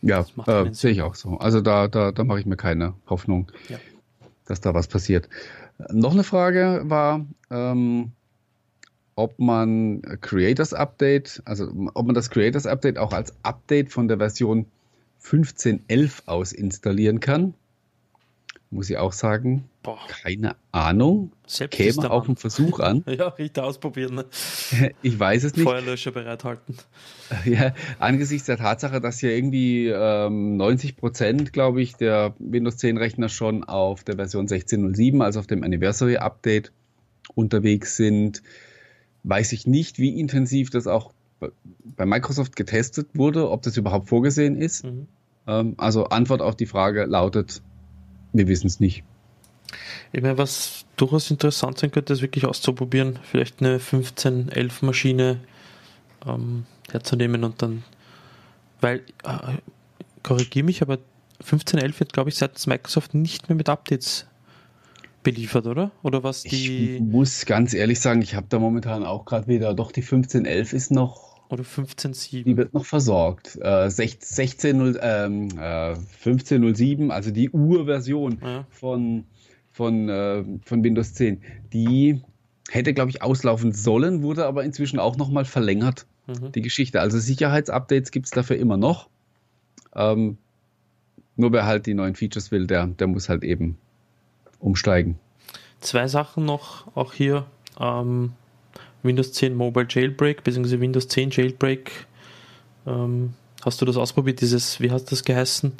[0.00, 1.38] Ja, äh, sehe ich auch so.
[1.38, 3.78] Also da, da, da mache ich mir keine Hoffnung, ja.
[4.46, 5.28] dass da was passiert.
[5.90, 8.12] Noch eine Frage war, ähm,
[9.16, 14.18] ob man Creators Update, also ob man das Creators Update auch als Update von der
[14.18, 14.66] Version
[15.22, 17.54] 15.11 aus installieren kann.
[18.68, 19.98] Muss ich auch sagen, Boah.
[20.08, 21.32] keine Ahnung.
[21.46, 23.04] Selbst Käme auf einen Versuch an.
[23.08, 24.16] ja, richtig ausprobieren.
[24.16, 24.24] Ne?
[25.02, 25.64] Ich weiß es nicht.
[25.64, 26.76] Feuerlöscher bereithalten.
[27.44, 32.98] Ja, angesichts der Tatsache, dass ja irgendwie ähm, 90 Prozent, glaube ich, der Windows 10
[32.98, 36.70] Rechner schon auf der Version 16.07, also auf dem Anniversary Update
[37.34, 38.42] unterwegs sind,
[39.26, 41.12] weiß ich nicht, wie intensiv das auch
[41.96, 44.84] bei Microsoft getestet wurde, ob das überhaupt vorgesehen ist.
[44.84, 45.08] Mhm.
[45.46, 47.60] Ähm, also Antwort auf die Frage lautet,
[48.32, 49.04] wir wissen es nicht.
[50.12, 55.40] Ich meine, was durchaus interessant sein könnte, ist wirklich auszuprobieren, vielleicht eine 1511 Maschine
[56.24, 57.82] ähm, herzunehmen und dann,
[58.80, 59.58] weil, äh,
[60.22, 60.98] korrigiere mich, aber
[61.40, 64.26] 1511 wird, glaube ich, seitens Microsoft nicht mehr mit Updates
[65.26, 65.90] beliefert, oder?
[66.04, 66.96] Oder was die.
[66.96, 70.72] Ich muss ganz ehrlich sagen, ich habe da momentan auch gerade wieder, doch die 1511
[70.72, 71.36] ist noch.
[71.48, 72.44] Oder 15.7.
[72.44, 73.58] Die wird noch versorgt.
[73.60, 78.66] Äh, 16, ähm, äh, 15.07, also die Urversion ja.
[78.70, 79.24] von,
[79.72, 81.42] von, äh, von Windows 10.
[81.72, 82.22] Die
[82.70, 86.52] hätte, glaube ich, auslaufen sollen, wurde aber inzwischen auch nochmal verlängert, mhm.
[86.52, 87.00] die Geschichte.
[87.00, 89.08] Also Sicherheitsupdates gibt es dafür immer noch.
[89.94, 90.38] Ähm,
[91.36, 93.78] nur wer halt die neuen Features will, der, der muss halt eben
[94.66, 95.18] umsteigen.
[95.80, 97.46] Zwei Sachen noch, auch hier.
[97.78, 98.32] Ähm,
[99.02, 102.06] Windows 10 Mobile Jailbreak, beziehungsweise Windows 10 Jailbreak.
[102.86, 105.72] Ähm, hast du das ausprobiert, dieses, wie hast das geheißen?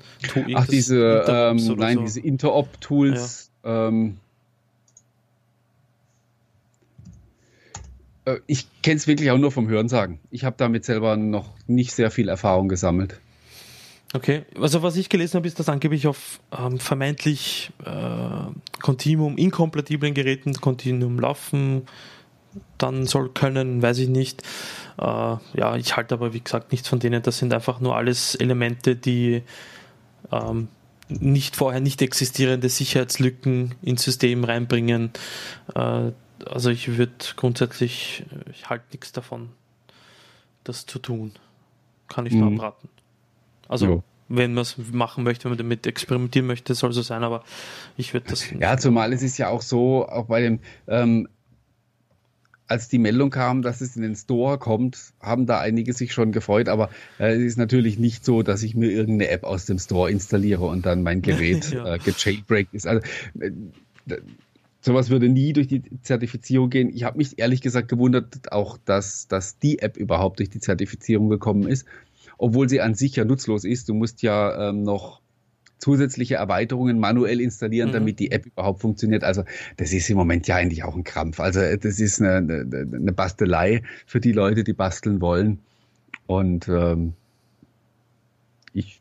[0.55, 2.03] Ach, diese, ähm, nein, so.
[2.03, 3.51] diese Interop-Tools.
[3.65, 3.89] Ja.
[3.89, 4.19] Ähm,
[8.25, 10.21] äh, ich kenne es wirklich auch nur vom Hörensagen.
[10.31, 13.21] Ich habe damit selber noch nicht sehr viel Erfahrung gesammelt.
[14.15, 20.15] Okay, also was ich gelesen habe, ist, dass angeblich auf ähm, vermeintlich äh, Continuum inkompatiblen
[20.15, 21.87] Geräten Continuum laufen
[22.79, 24.43] dann soll können, weiß ich nicht.
[24.99, 27.23] Äh, ja, ich halte aber wie gesagt nichts von denen.
[27.23, 29.43] Das sind einfach nur alles Elemente, die
[30.33, 30.69] ähm,
[31.09, 35.13] nicht vorher nicht existierende Sicherheitslücken ins System reinbringen.
[35.75, 36.13] Äh,
[36.45, 39.51] also ich würde grundsätzlich, ich halte nichts davon,
[40.65, 41.33] das zu tun.
[42.09, 42.61] Kann ich nur mhm.
[42.61, 42.89] abraten.
[43.69, 44.03] Also, jo.
[44.29, 47.45] wenn man es machen möchte, wenn man damit experimentieren möchte, soll so sein, aber
[47.97, 48.51] ich würde das.
[48.59, 51.29] Ja, zumal es ist ja auch so, auch bei dem, ähm,
[52.69, 56.33] als die Meldung kam, dass es in den Store kommt, haben da einige sich schon
[56.33, 59.79] gefreut, aber äh, es ist natürlich nicht so, dass ich mir irgendeine App aus dem
[59.79, 61.95] Store installiere und dann mein Gerät ja.
[61.95, 62.87] äh, gejailbreakt ist.
[62.87, 63.03] Also,
[63.39, 63.51] äh,
[64.81, 66.91] sowas würde nie durch die Zertifizierung gehen.
[66.95, 71.29] Ich habe mich ehrlich gesagt gewundert, auch dass, dass die App überhaupt durch die Zertifizierung
[71.29, 71.87] gekommen ist
[72.39, 73.89] obwohl sie an sich ja nutzlos ist.
[73.89, 75.21] Du musst ja ähm, noch
[75.79, 77.95] zusätzliche Erweiterungen manuell installieren, mhm.
[77.95, 79.25] damit die App überhaupt funktioniert.
[79.25, 79.45] Also
[79.77, 81.41] das ist im Moment ja eigentlich auch ein Krampf.
[81.41, 85.61] Also das ist eine, eine, eine Bastelei für die Leute, die basteln wollen.
[86.27, 87.13] Und ähm,
[88.73, 89.01] ich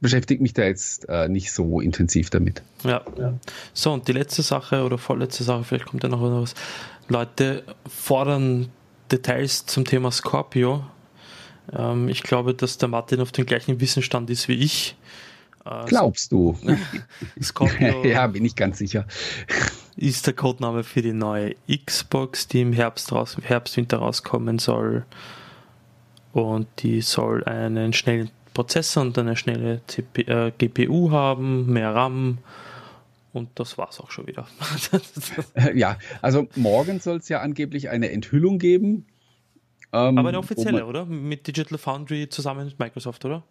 [0.00, 2.62] beschäftige mich da jetzt äh, nicht so intensiv damit.
[2.84, 3.02] Ja.
[3.16, 3.34] ja.
[3.72, 6.54] So, und die letzte Sache oder vorletzte Sache, vielleicht kommt ja noch was.
[7.08, 8.68] Leute fordern
[9.10, 10.84] Details zum Thema Scorpio
[11.72, 14.96] ähm, ich glaube, dass der Martin auf dem gleichen Wissensstand ist wie ich.
[15.64, 16.58] Äh, Glaubst du?
[17.42, 19.06] Scorpio ja, bin ich ganz sicher.
[19.96, 25.04] Ist der Codename für die neue Xbox, die im Herbst, raus, Herbst Winter rauskommen soll.
[26.32, 32.38] Und die soll einen schnellen Prozessor und eine schnelle CPU, äh, GPU haben, mehr RAM
[33.32, 34.46] Und das war's auch schon wieder.
[35.74, 39.06] ja, also morgen soll es ja angeblich eine Enthüllung geben.
[39.92, 41.04] Ähm, Aber eine offizielle, oder?
[41.04, 43.44] Mit Digital Foundry zusammen mit Microsoft, oder?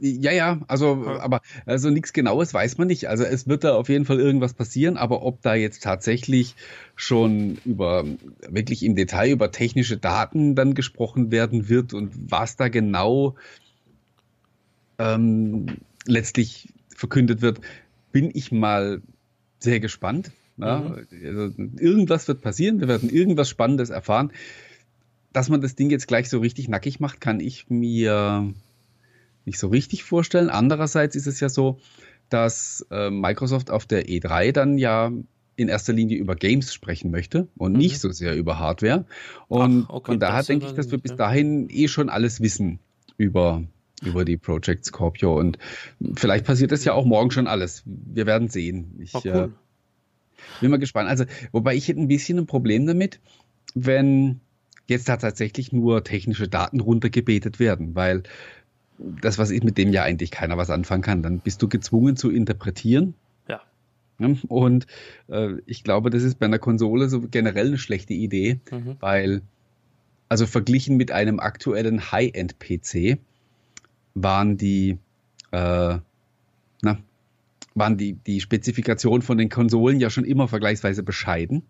[0.00, 1.20] Ja, ja, also, ja.
[1.20, 3.08] aber also nichts Genaues weiß man nicht.
[3.08, 6.56] Also es wird da auf jeden Fall irgendwas passieren, aber ob da jetzt tatsächlich
[6.96, 8.04] schon über
[8.48, 13.36] wirklich im Detail über technische Daten dann gesprochen werden wird und was da genau
[14.98, 15.66] ähm,
[16.06, 17.60] letztlich verkündet wird,
[18.10, 19.02] bin ich mal
[19.60, 20.32] sehr gespannt.
[20.56, 20.64] Mhm.
[20.64, 24.32] also irgendwas wird passieren, wir werden irgendwas Spannendes erfahren.
[25.36, 28.54] Dass man das Ding jetzt gleich so richtig nackig macht, kann ich mir
[29.44, 30.48] nicht so richtig vorstellen.
[30.48, 31.78] Andererseits ist es ja so,
[32.30, 35.12] dass äh, Microsoft auf der E3 dann ja
[35.54, 37.78] in erster Linie über Games sprechen möchte und mhm.
[37.80, 39.04] nicht so sehr über Hardware.
[39.46, 42.78] Und Ach, okay, von daher denke ich, dass wir bis dahin eh schon alles wissen
[43.18, 43.62] über,
[44.02, 45.38] über die Project Scorpio.
[45.38, 45.58] Und
[46.14, 47.82] vielleicht passiert das ja auch morgen schon alles.
[47.84, 48.96] Wir werden sehen.
[49.00, 49.52] Ich, oh, cool.
[49.52, 51.10] äh, bin mal gespannt.
[51.10, 53.20] Also, wobei ich hätte ein bisschen ein Problem damit,
[53.74, 54.40] wenn
[54.88, 58.22] jetzt da tatsächlich nur technische Daten runtergebetet werden, weil
[58.98, 62.16] das, was ich mit dem ja eigentlich keiner was anfangen kann, dann bist du gezwungen
[62.16, 63.14] zu interpretieren.
[63.48, 63.62] Ja.
[64.48, 64.86] Und
[65.28, 68.96] äh, ich glaube, das ist bei einer Konsole so generell eine schlechte Idee, mhm.
[69.00, 69.42] weil,
[70.28, 73.18] also verglichen mit einem aktuellen High-End-PC
[74.14, 74.98] waren die,
[75.50, 75.98] äh,
[76.82, 76.98] na,
[77.74, 81.62] waren die, die Spezifikationen von den Konsolen ja schon immer vergleichsweise bescheiden.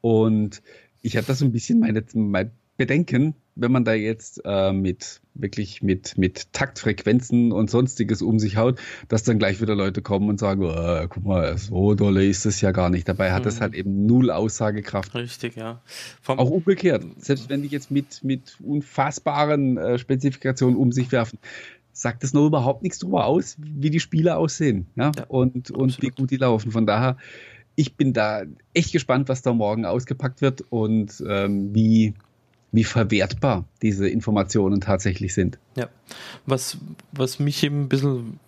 [0.00, 0.62] Und
[1.04, 5.20] ich habe da so ein bisschen meine, mein Bedenken, wenn man da jetzt äh, mit
[5.34, 10.28] wirklich mit, mit Taktfrequenzen und sonstiges um sich haut, dass dann gleich wieder Leute kommen
[10.30, 13.06] und sagen, oh, guck mal, so dolle ist es ja gar nicht.
[13.06, 13.60] Dabei hat es mhm.
[13.60, 15.14] halt eben null Aussagekraft.
[15.14, 15.82] Richtig, ja.
[16.22, 17.04] Vom Auch umgekehrt.
[17.18, 21.38] Selbst wenn die jetzt mit, mit unfassbaren äh, Spezifikationen um sich werfen,
[21.92, 25.12] sagt es noch überhaupt nichts darüber aus, wie die Spiele aussehen ja?
[25.16, 26.72] ja und, und wie gut die laufen.
[26.72, 27.18] Von daher,
[27.76, 32.14] ich bin da echt gespannt, was da morgen ausgepackt wird und ähm, wie,
[32.72, 35.58] wie verwertbar diese Informationen tatsächlich sind.
[35.76, 35.88] Ja,
[36.46, 36.78] was,
[37.12, 38.38] was mich eben ein bisschen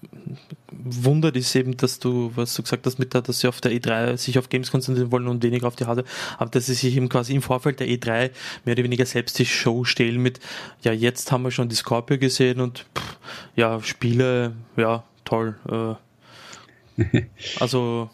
[0.70, 3.72] wundert, ist eben, dass du, was du gesagt hast, mit der, dass sie auf der
[3.72, 6.06] E3 sich auf Games konzentrieren wollen und weniger auf die Hardware,
[6.38, 8.30] aber dass sie sich eben quasi im Vorfeld der E3
[8.64, 10.40] mehr oder weniger selbst die Show stehlen mit,
[10.82, 13.18] ja, jetzt haben wir schon die Scorpio gesehen und pff,
[13.56, 15.56] ja, Spiele, ja, toll.
[15.68, 17.22] Äh,
[17.60, 18.10] also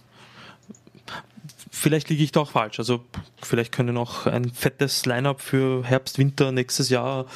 [1.82, 2.78] vielleicht liege ich da auch falsch.
[2.78, 3.04] Also
[3.42, 7.26] vielleicht können auch ein fettes Line-up für Herbst, Winter nächstes Jahr,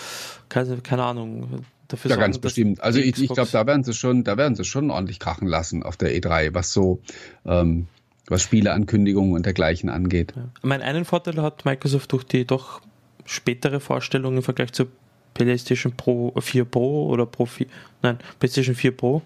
[0.48, 2.80] keine, keine Ahnung, dafür Ja, sorgen, ganz bestimmt.
[2.80, 5.82] Also ich, ich glaube, da werden sie schon, da werden sie schon ordentlich krachen lassen
[5.82, 7.00] auf der E3, was so
[7.44, 7.88] ähm,
[8.28, 10.32] was Spieleankündigungen und dergleichen angeht.
[10.36, 10.48] Ja.
[10.62, 12.80] Mein einen Vorteil hat Microsoft durch die doch
[13.24, 14.88] spätere Vorstellung im Vergleich zur
[15.34, 17.66] PlayStation Pro 4 Pro oder Pro 4,
[18.02, 19.22] nein, PlayStation 4 Pro,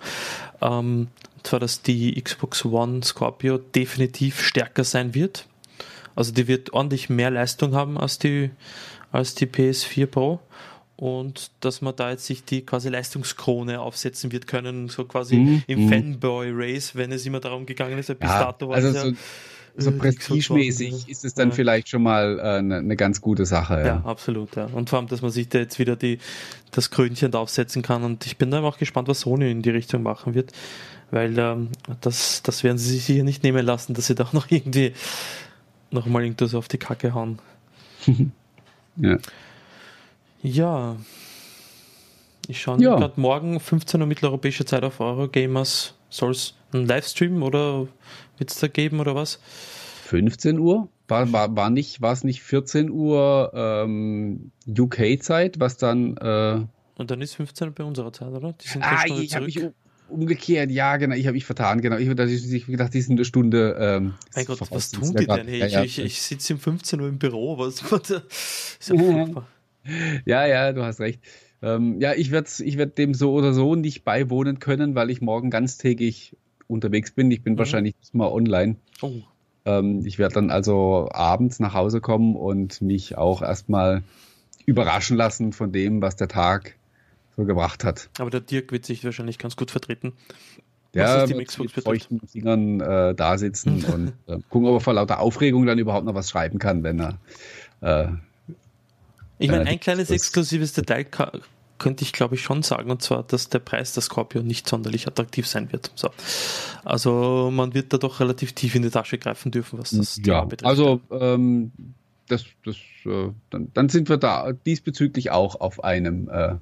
[0.61, 1.09] ähm,
[1.43, 5.47] zwar, dass die Xbox One Scorpio definitiv stärker sein wird.
[6.15, 8.51] Also die wird ordentlich mehr Leistung haben als die,
[9.13, 10.41] als die PS4 Pro.
[10.97, 15.63] Und dass man da jetzt sich die quasi Leistungskrone aufsetzen wird können, so quasi mhm.
[15.67, 15.89] im mhm.
[15.89, 19.13] Fanboy-Race, wenn es immer darum gegangen ist, bis ja, dato war also so,
[19.77, 21.55] so prestigemäßig ist es dann ja.
[21.55, 23.75] vielleicht schon mal eine äh, ne ganz gute Sache.
[23.75, 23.87] Ja.
[23.87, 24.03] ja.
[24.05, 24.57] absolut.
[24.57, 24.67] Ja.
[24.67, 26.19] Und vor allem, dass man sich da jetzt wieder die,
[26.71, 28.03] das Krönchen aufsetzen kann.
[28.03, 30.53] Und ich bin da auch gespannt, was Sony in die Richtung machen wird
[31.11, 31.69] weil ähm,
[32.01, 34.93] das, das werden sie sich hier nicht nehmen lassen, dass sie da noch irgendwie
[35.91, 37.39] nochmal irgendwas auf die Kacke hauen.
[38.97, 39.19] ja.
[40.43, 40.97] Ja.
[42.49, 42.97] Ich schaue ja.
[42.97, 45.95] gerade morgen 15 Uhr mitteleuropäische Zeit auf Eurogamers.
[46.09, 47.87] Soll es einen Livestream oder
[48.41, 49.39] wird es da geben oder was?
[50.07, 50.89] 15 Uhr?
[51.07, 56.17] War, war, war, nicht, war es nicht 14 Uhr ähm, UK-Zeit, was dann.
[56.17, 56.67] Äh
[56.97, 58.53] Und dann ist 15 Uhr bei unserer Zeit, oder?
[58.53, 59.61] Die sind ah, ich habe mich
[60.11, 61.15] Umgekehrt, ja, genau.
[61.15, 61.97] Ich habe mich vertan, genau.
[61.97, 63.77] Ich habe gedacht, die sind eine Stunde.
[63.79, 65.47] Ähm, mein Gott, was tun die denn?
[65.47, 65.85] Hey, ja, ja.
[65.85, 67.59] Ich, ich sitze um 15 Uhr im Büro.
[67.59, 67.81] Was,
[68.81, 69.45] ist ja,
[70.27, 71.21] ja, ja, du hast recht.
[71.63, 75.21] Ähm, ja, ich werde ich werd dem so oder so nicht beiwohnen können, weil ich
[75.21, 76.37] morgen ganztägig
[76.71, 77.31] unterwegs bin.
[77.31, 77.59] Ich bin mhm.
[77.59, 78.77] wahrscheinlich mal online.
[79.03, 79.13] Oh.
[79.65, 84.03] Ähm, ich werde dann also abends nach Hause kommen und mich auch erstmal
[84.67, 86.77] überraschen lassen von dem, was der Tag
[87.37, 88.09] so gebracht hat.
[88.19, 90.13] Aber der Dirk wird sich wahrscheinlich ganz gut vertreten.
[90.93, 95.67] Ja, mit feuchten Fingern äh, da sitzen und äh, gucken, ob er vor lauter Aufregung
[95.67, 97.19] dann überhaupt noch was schreiben kann, wenn er.
[97.81, 98.13] Äh,
[99.39, 101.05] ich meine, ein kleines exklusives Detail
[101.81, 105.09] könnte ich glaube ich schon sagen, und zwar, dass der Preis der Scorpio nicht sonderlich
[105.09, 105.91] attraktiv sein wird.
[105.97, 106.11] So.
[106.85, 110.23] Also man wird da doch relativ tief in die Tasche greifen dürfen, was das ja,
[110.23, 110.69] Thema betrifft.
[110.69, 111.73] Also ähm,
[112.29, 112.77] das, das,
[113.07, 116.55] äh, dann, dann sind wir da diesbezüglich auch auf einem äh,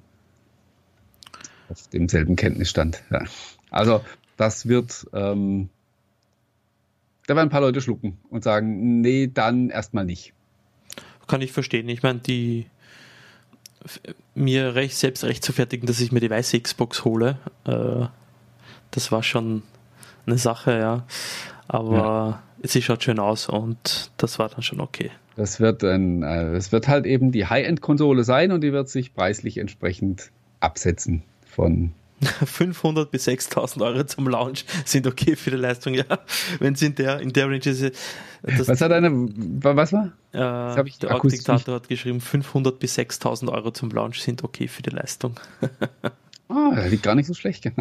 [1.69, 3.03] auf demselben Kenntnisstand.
[3.11, 3.25] Ja.
[3.71, 4.01] Also
[4.37, 5.69] das wird, ähm,
[7.27, 10.33] da werden ein paar Leute schlucken und sagen, nee, dann erstmal nicht.
[11.27, 11.89] Kann ich verstehen.
[11.91, 12.67] Ich meine, die
[14.35, 18.07] mir recht selbst recht zu fertigen, dass ich mir die weiße Xbox hole, äh,
[18.91, 19.63] das war schon
[20.27, 21.05] eine Sache, ja.
[21.67, 22.69] Aber ja.
[22.69, 25.11] sie schaut schön aus und das war dann schon okay.
[25.37, 29.15] Das wird ein, äh, das wird halt eben die High-End-Konsole sein und die wird sich
[29.15, 31.93] preislich entsprechend absetzen von
[32.45, 36.05] 500 bis 6000 Euro zum Launch sind okay für die Leistung, ja.
[36.59, 37.93] Wenn sie in der, in der Range ist.
[38.43, 40.13] was hat eine, was war?
[40.33, 44.83] Äh, das der Diktator hat geschrieben, 500 bis 6000 Euro zum Launch sind okay für
[44.83, 45.39] die Leistung.
[46.51, 47.67] Ah, oh, liegt gar nicht so schlecht.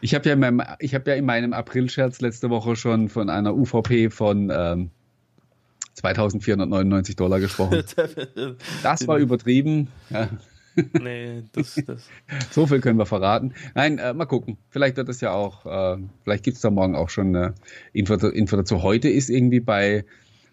[0.00, 3.56] ich habe ja, in meinem, hab ja in meinem April-Scherz letzte Woche schon von einer
[3.56, 4.92] UVP von ähm,
[5.94, 7.82] 2499 Dollar gesprochen.
[8.84, 9.88] Das war übertrieben.
[10.10, 10.28] Ja.
[11.00, 12.08] Nee, das, das.
[12.50, 13.54] so viel können wir verraten.
[13.74, 14.58] Nein, äh, mal gucken.
[14.70, 17.54] Vielleicht wird es ja auch, äh, vielleicht gibt es da morgen auch schon eine
[17.92, 18.82] Info, Info, dazu.
[18.82, 20.04] Heute ist irgendwie bei,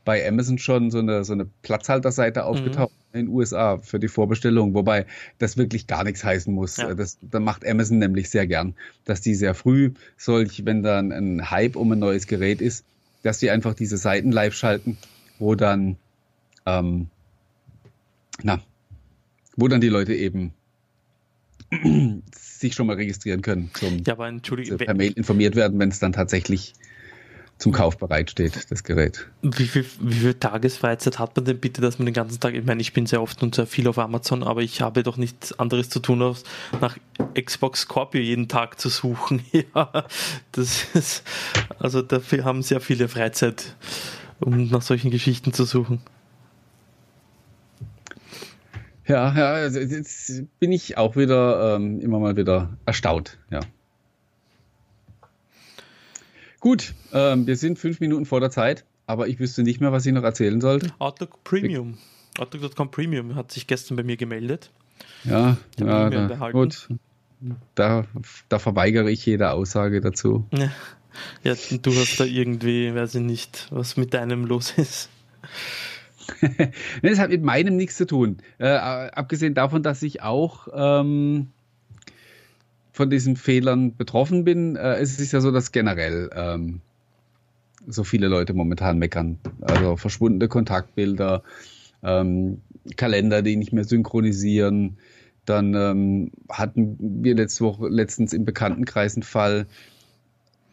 [0.03, 2.45] bei Amazon schon so eine, so eine Platzhalterseite mhm.
[2.45, 3.19] aufgetaucht mhm.
[3.19, 5.05] in den USA für die Vorbestellung, wobei
[5.37, 6.77] das wirklich gar nichts heißen muss.
[6.77, 6.93] Ja.
[6.93, 11.51] Das, das macht Amazon nämlich sehr gern, dass die sehr früh solch, wenn dann ein
[11.51, 12.85] Hype um ein neues Gerät ist,
[13.23, 14.97] dass die einfach diese Seiten live schalten,
[15.39, 15.97] wo dann
[16.65, 17.09] ähm,
[18.43, 18.61] na,
[19.55, 20.53] wo dann die Leute eben
[22.35, 25.99] sich schon mal registrieren können, zum, ja, aber entschuldige, per Mail informiert werden, wenn es
[25.99, 26.73] dann tatsächlich
[27.57, 29.27] zum Kauf bereitsteht, das Gerät.
[29.41, 32.65] Wie viel, wie viel Tagesfreizeit hat man denn bitte, dass man den ganzen Tag, ich
[32.65, 35.57] meine, ich bin sehr oft und sehr viel auf Amazon, aber ich habe doch nichts
[35.57, 36.43] anderes zu tun, als
[36.81, 36.97] nach
[37.33, 39.41] Xbox Scorpio jeden Tag zu suchen.
[39.51, 40.05] ja,
[40.51, 41.23] das ist,
[41.79, 43.75] also dafür haben sehr viele Freizeit,
[44.41, 46.01] um nach solchen Geschichten zu suchen.
[49.07, 53.59] Ja, ja, also jetzt bin ich auch wieder ähm, immer mal wieder erstaunt, ja.
[56.59, 60.05] Gut, ähm, wir sind fünf Minuten vor der Zeit, aber ich wüsste nicht mehr, was
[60.07, 60.91] ich noch erzählen sollte.
[60.97, 61.99] Outlook Premium.
[62.39, 64.71] Outlook.com Premium hat sich gestern bei mir gemeldet.
[65.23, 66.89] Ja, ja da, gut.
[67.75, 68.05] Da,
[68.49, 70.47] da verweigere ich jede Aussage dazu.
[70.51, 70.71] Ja.
[71.43, 75.09] ja, du hast da irgendwie, weiß ich nicht, was mit deinem los ist.
[77.01, 78.37] das hat mit meinem nichts zu tun.
[78.57, 81.47] Äh, abgesehen davon, dass ich auch ähm,
[82.91, 86.81] von diesen Fehlern betroffen bin, äh, es ist ja so, dass generell ähm,
[87.87, 89.37] so viele Leute momentan meckern.
[89.61, 91.43] Also verschwundene Kontaktbilder,
[92.03, 92.61] ähm,
[92.95, 94.97] Kalender, die nicht mehr synchronisieren.
[95.45, 99.67] Dann ähm, hatten wir letzte Woche, letztens im Bekanntenkreis einen Fall,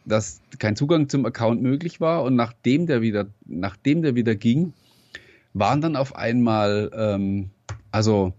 [0.05, 4.73] dass kein Zugang zum Account möglich war und nachdem der wieder, nachdem der wieder ging,
[5.53, 7.49] waren dann auf einmal, ähm,
[7.91, 8.33] also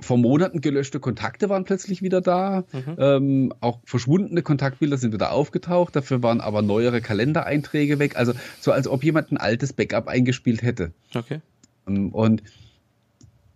[0.00, 2.64] vor Monaten gelöschte Kontakte waren plötzlich wieder da.
[2.72, 2.96] Mhm.
[2.98, 5.94] Ähm, auch verschwundene Kontaktbilder sind wieder aufgetaucht.
[5.94, 8.16] Dafür waren aber neuere Kalendereinträge weg.
[8.16, 10.92] Also so, als ob jemand ein altes Backup eingespielt hätte.
[11.14, 11.40] Okay.
[11.86, 12.42] Ähm, und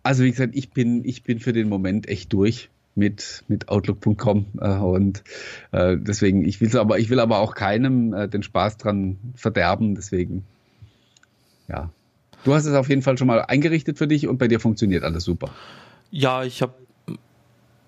[0.03, 4.45] also wie gesagt, ich bin, ich bin für den Moment echt durch mit, mit Outlook.com
[4.59, 5.23] äh, und
[5.71, 9.95] äh, deswegen, ich will aber, ich will aber auch keinem äh, den Spaß dran verderben.
[9.95, 10.45] Deswegen,
[11.67, 11.89] ja,
[12.45, 15.03] Du hast es auf jeden Fall schon mal eingerichtet für dich und bei dir funktioniert
[15.03, 15.49] alles super.
[16.11, 16.73] Ja, ich habe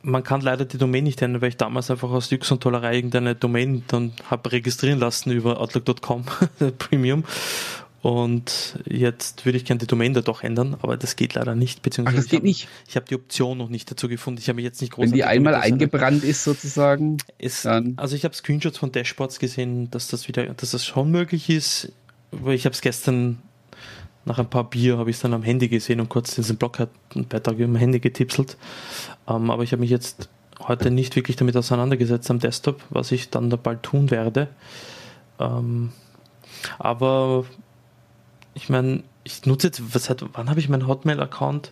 [0.02, 2.96] man kann leider die Domain nicht ändern, weil ich damals einfach aus Jux und Tollerei
[2.96, 6.26] irgendeine Domain dann habe registrieren lassen über Outlook.com
[6.78, 7.24] Premium.
[8.02, 11.82] Und jetzt würde ich gerne die Domain da doch ändern, aber das geht leider nicht.
[11.82, 12.68] Beziehungsweise Ach, das geht ich hab, nicht.
[12.88, 14.40] Ich habe die Option noch nicht dazu gefunden.
[14.40, 15.06] Ich habe mich jetzt nicht groß.
[15.06, 17.18] Wenn die einmal eingebrannt ist sozusagen.
[17.38, 21.12] Ist, dann also ich habe Screenshots von Dashboards gesehen, dass das wieder, dass das schon
[21.12, 21.92] möglich ist.
[22.32, 23.40] Aber ich habe es gestern
[24.28, 26.80] nach ein paar Bier habe ich es dann am Handy gesehen und kurz diesen Blog
[26.80, 28.58] hat einen Beitrag am Handy getipselt.
[29.28, 33.30] Ähm, aber ich habe mich jetzt heute nicht wirklich damit auseinandergesetzt am Desktop, was ich
[33.30, 34.50] dann da bald tun werde.
[35.40, 35.92] Ähm,
[36.78, 37.46] aber
[38.54, 41.72] ich meine, ich nutze jetzt, was hat, wann habe ich meinen Hotmail-Account?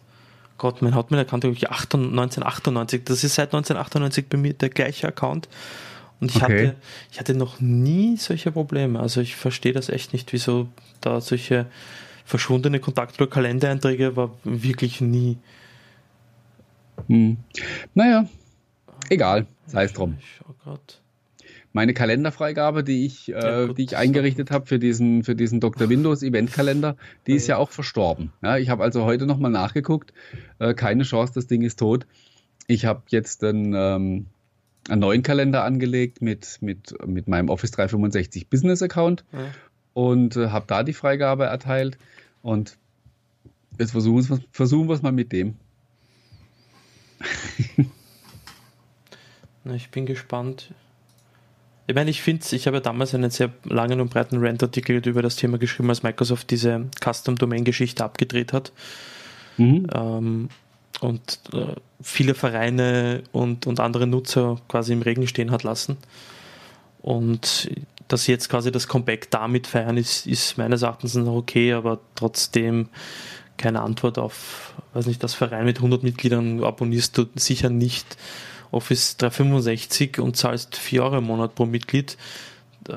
[0.58, 3.04] Gott, mein Hotmail-Account habe ich 1998.
[3.04, 5.50] Das ist seit 1998 bei mir der gleiche Account.
[6.22, 6.68] Und ich, okay.
[6.68, 6.76] hatte,
[7.12, 9.00] ich hatte noch nie solche Probleme.
[9.00, 10.70] Also ich verstehe das echt nicht, wieso
[11.02, 11.66] da solche
[12.26, 15.38] verschwundene Kontakt- oder Kalendereinträge war wirklich nie.
[17.08, 17.38] Hm.
[17.94, 18.28] Naja,
[19.10, 20.18] egal, sei es drum.
[21.72, 25.90] Meine Kalenderfreigabe, die ich, äh, die ich eingerichtet habe für diesen, für diesen Dr.
[25.90, 26.96] Windows Eventkalender,
[27.28, 28.32] die ist ja auch verstorben.
[28.42, 30.14] Ja, ich habe also heute nochmal nachgeguckt.
[30.58, 32.08] Äh, keine Chance, das Ding ist tot.
[32.68, 34.26] Ich habe jetzt einen, ähm,
[34.88, 39.26] einen neuen Kalender angelegt mit, mit, mit meinem Office 365 Business Account.
[39.34, 39.40] Ja
[39.96, 41.98] und äh, habe da die Freigabe erteilt.
[42.46, 42.78] Und
[43.80, 45.56] jetzt versuchen wir versuchen es mal mit dem.
[49.64, 50.72] Na, ich bin gespannt.
[51.88, 55.24] Ich meine, ich finde ich habe ja damals einen sehr langen und breiten Rant-Artikel über
[55.24, 58.72] das Thema geschrieben, als Microsoft diese Custom-Domain-Geschichte abgedreht hat.
[59.58, 59.88] Mhm.
[59.92, 60.50] Ähm,
[61.02, 65.98] und äh, viele Vereine und, und andere Nutzer quasi im Regen stehen hat lassen.
[67.02, 67.72] Und
[68.08, 72.00] dass sie jetzt quasi das Comeback damit feiern, ist, ist meines Erachtens noch okay, aber
[72.16, 72.90] trotzdem
[73.58, 78.18] keine Antwort auf, weiß nicht, das Verein mit 100 Mitgliedern abonnierst du sicher nicht
[78.72, 82.18] Office 365 und zahlst 4 Euro im Monat pro Mitglied.
[82.90, 82.96] Äh,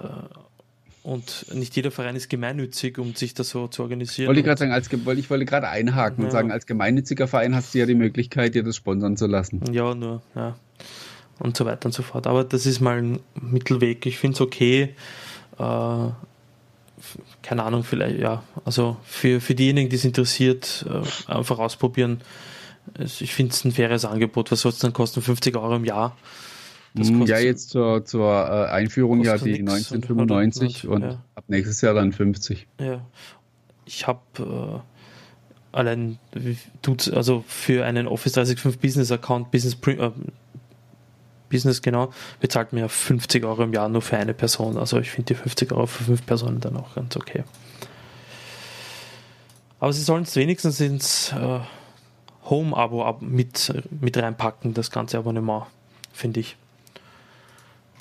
[1.05, 4.29] und nicht jeder Verein ist gemeinnützig, um sich das so zu organisieren.
[4.29, 6.27] Wollte ich gerade sagen, als, ich wollte gerade einhaken ja.
[6.27, 9.63] und sagen, als gemeinnütziger Verein hast du ja die Möglichkeit, dir das sponsern zu lassen.
[9.73, 10.57] Ja, nur, ja.
[11.39, 12.26] Und so weiter und so fort.
[12.26, 14.07] Aber das ist mal ein Mittelweg.
[14.07, 14.95] Ich finde es okay.
[15.59, 16.09] Äh,
[17.43, 18.43] keine Ahnung, vielleicht, ja.
[18.64, 22.20] Also für, für diejenigen, die es interessiert, äh, einfach ausprobieren
[23.20, 24.51] ich finde es ein faires Angebot.
[24.51, 25.22] Was soll es dann kosten?
[25.22, 26.16] 50 Euro im Jahr?
[26.95, 31.22] Mm, ja, jetzt zur, zur äh, Einführung ja die 1995 und, ja.
[31.34, 32.66] ab nächstes Jahr dann 50.
[32.80, 33.05] Ja.
[33.84, 34.20] Ich habe
[35.72, 36.18] äh, allein,
[37.12, 40.11] also für einen Office 365 Business Account, Business, äh,
[41.49, 44.76] Business genau, bezahlt mir 50 Euro im Jahr nur für eine Person.
[44.76, 47.44] Also ich finde die 50 Euro für fünf Personen dann auch ganz okay.
[49.80, 51.61] Aber sie sollen es wenigstens ins äh,
[52.44, 55.66] Home-Abo mit, mit reinpacken, das ganze Abonnement,
[56.12, 56.57] finde ich.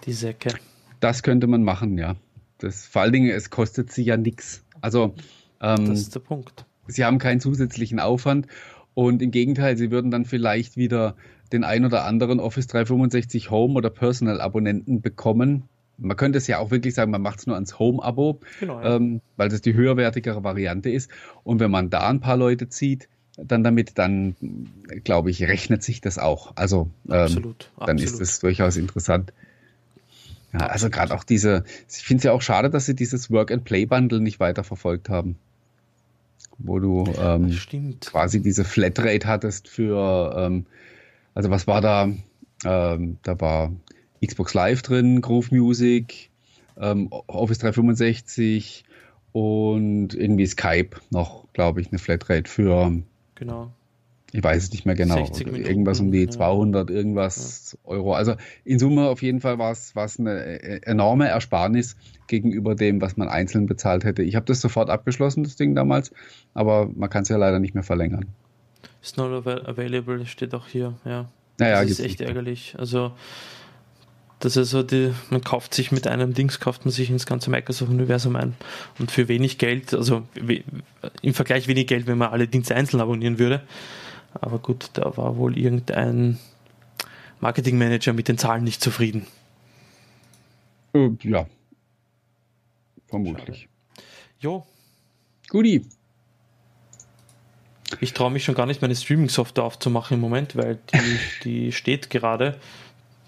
[0.05, 0.55] Die Säcke.
[0.99, 2.15] Das könnte man machen, ja.
[2.57, 4.63] Das, vor allen Dingen, es kostet sie ja nichts.
[4.81, 5.13] Also,
[5.61, 6.65] ähm, das ist der Punkt.
[6.87, 8.47] Sie haben keinen zusätzlichen Aufwand
[8.93, 11.15] und im Gegenteil, sie würden dann vielleicht wieder
[11.49, 15.63] den ein oder anderen Office 365 Home oder Personal Abonnenten bekommen.
[15.97, 18.95] Man könnte es ja auch wirklich sagen, man macht es nur ans Home-Abo, genau, ja.
[18.95, 21.09] ähm, weil das die höherwertigere Variante ist.
[21.43, 24.35] Und wenn man da ein paar Leute zieht, dann damit, dann
[25.03, 26.53] glaube ich, rechnet sich das auch.
[26.55, 29.31] Also ähm, absolut, dann ist es durchaus interessant.
[30.53, 34.21] Ja, also gerade auch diese, ich finde es ja auch schade, dass sie dieses Work-and-Play-Bundle
[34.21, 35.37] nicht weiter verfolgt haben.
[36.57, 37.55] Wo du ähm,
[38.01, 40.65] quasi diese Flatrate hattest für, ähm,
[41.37, 42.09] also was war da?
[42.65, 43.71] Ähm, da war
[44.25, 46.31] Xbox Live drin, Groove Music,
[46.79, 48.83] ähm, Office 365
[49.33, 53.03] und irgendwie Skype noch, glaube ich, eine Flatrate für
[53.35, 53.71] Genau.
[54.31, 55.29] Ich weiß es nicht mehr genau.
[55.37, 57.91] irgendwas um die 200, irgendwas ja.
[57.91, 58.13] Euro.
[58.15, 58.33] Also
[58.65, 63.29] in Summe auf jeden Fall war es eine äh, enorme Ersparnis gegenüber dem, was man
[63.29, 64.23] einzeln bezahlt hätte.
[64.23, 66.11] Ich habe das sofort abgeschlossen, das Ding damals,
[66.55, 68.25] aber man kann es ja leider nicht mehr verlängern.
[69.07, 71.29] Is not available, steht auch hier, ja.
[71.59, 72.75] Naja, das ist echt ärgerlich.
[72.77, 73.13] Also
[74.39, 77.49] das ist so die, man kauft sich mit einem Dings, kauft man sich ins ganze
[77.49, 78.55] Microsoft-Universum ein.
[78.99, 80.23] Und für wenig Geld, also
[81.21, 83.61] im Vergleich wenig Geld, wenn man alle Dienste einzeln abonnieren würde.
[84.33, 86.37] Aber gut, da war wohl irgendein
[87.39, 89.25] Marketingmanager mit den Zahlen nicht zufrieden.
[90.93, 91.47] Äh, ja.
[93.07, 93.69] Vermutlich.
[94.39, 94.65] Jo.
[95.47, 95.85] Guti.
[98.01, 102.09] Ich traue mich schon gar nicht, meine Streaming-Software aufzumachen im Moment, weil die, die steht
[102.09, 102.57] gerade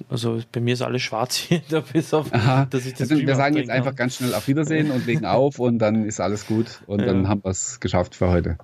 [0.08, 1.62] also bei mir ist alles schwarz hier,
[1.94, 2.66] bis auf, Aha.
[2.70, 5.60] dass ich das also, Wir sagen jetzt einfach ganz schnell auf Wiedersehen und legen auf
[5.60, 7.08] und dann ist alles gut und ja.
[7.08, 8.58] dann haben wir es geschafft für heute.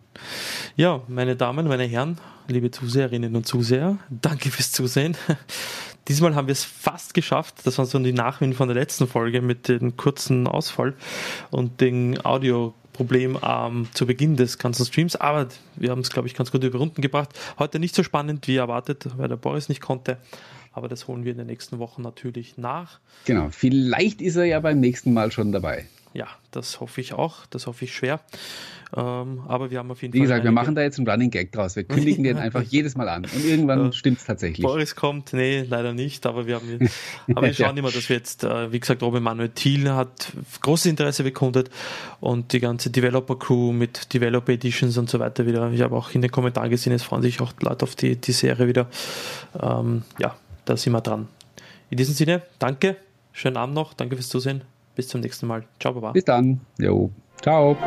[0.76, 2.18] Ja, meine Damen, meine Herren,
[2.48, 5.18] liebe Zuseherinnen und Zuseher, danke fürs Zusehen.
[6.08, 7.56] Diesmal haben wir es fast geschafft.
[7.64, 10.94] Das war so die Nachwind von der letzten Folge mit dem kurzen Ausfall
[11.50, 15.16] und dem Audioproblem ähm, zu Beginn des ganzen Streams.
[15.16, 17.30] Aber wir haben es, glaube ich, ganz gut über Runden gebracht.
[17.60, 20.18] Heute nicht so spannend wie erwartet, weil der Boris nicht konnte.
[20.76, 23.00] Aber das holen wir in den nächsten Wochen natürlich nach.
[23.24, 25.86] Genau, vielleicht ist er ja beim nächsten Mal schon dabei.
[26.14, 27.46] Ja, das hoffe ich auch.
[27.48, 28.22] Das hoffe ich schwer.
[28.96, 30.24] Ähm, aber wir haben auf jeden Wie Fall.
[30.24, 31.76] Wie gesagt, wir machen da jetzt einen Running Gag draus.
[31.76, 33.26] Wir kündigen den einfach jedes Mal an.
[33.26, 34.66] Und irgendwann stimmt es tatsächlich.
[34.66, 36.26] Boris kommt, nee, leider nicht.
[36.26, 36.90] Aber wir, haben,
[37.36, 37.80] aber wir schauen ja.
[37.80, 41.70] immer, dass wir jetzt, äh, wie gesagt, Robin Manuel Thiel hat großes Interesse bekundet
[42.22, 45.70] und die ganze Developer Crew mit Developer Editions und so weiter wieder.
[45.72, 48.32] Ich habe auch in den Kommentaren gesehen, es freuen sich auch Leute auf die, die
[48.32, 48.90] Serie wieder.
[49.62, 50.36] Ähm, ja,
[50.66, 51.28] da sind wir dran.
[51.90, 52.98] In diesem Sinne, danke,
[53.32, 54.62] schönen Abend noch, danke fürs Zusehen,
[54.96, 55.64] bis zum nächsten Mal.
[55.80, 56.12] Ciao, Baba.
[56.12, 56.60] Bis dann.
[56.78, 57.12] Jo,
[57.42, 57.78] ciao.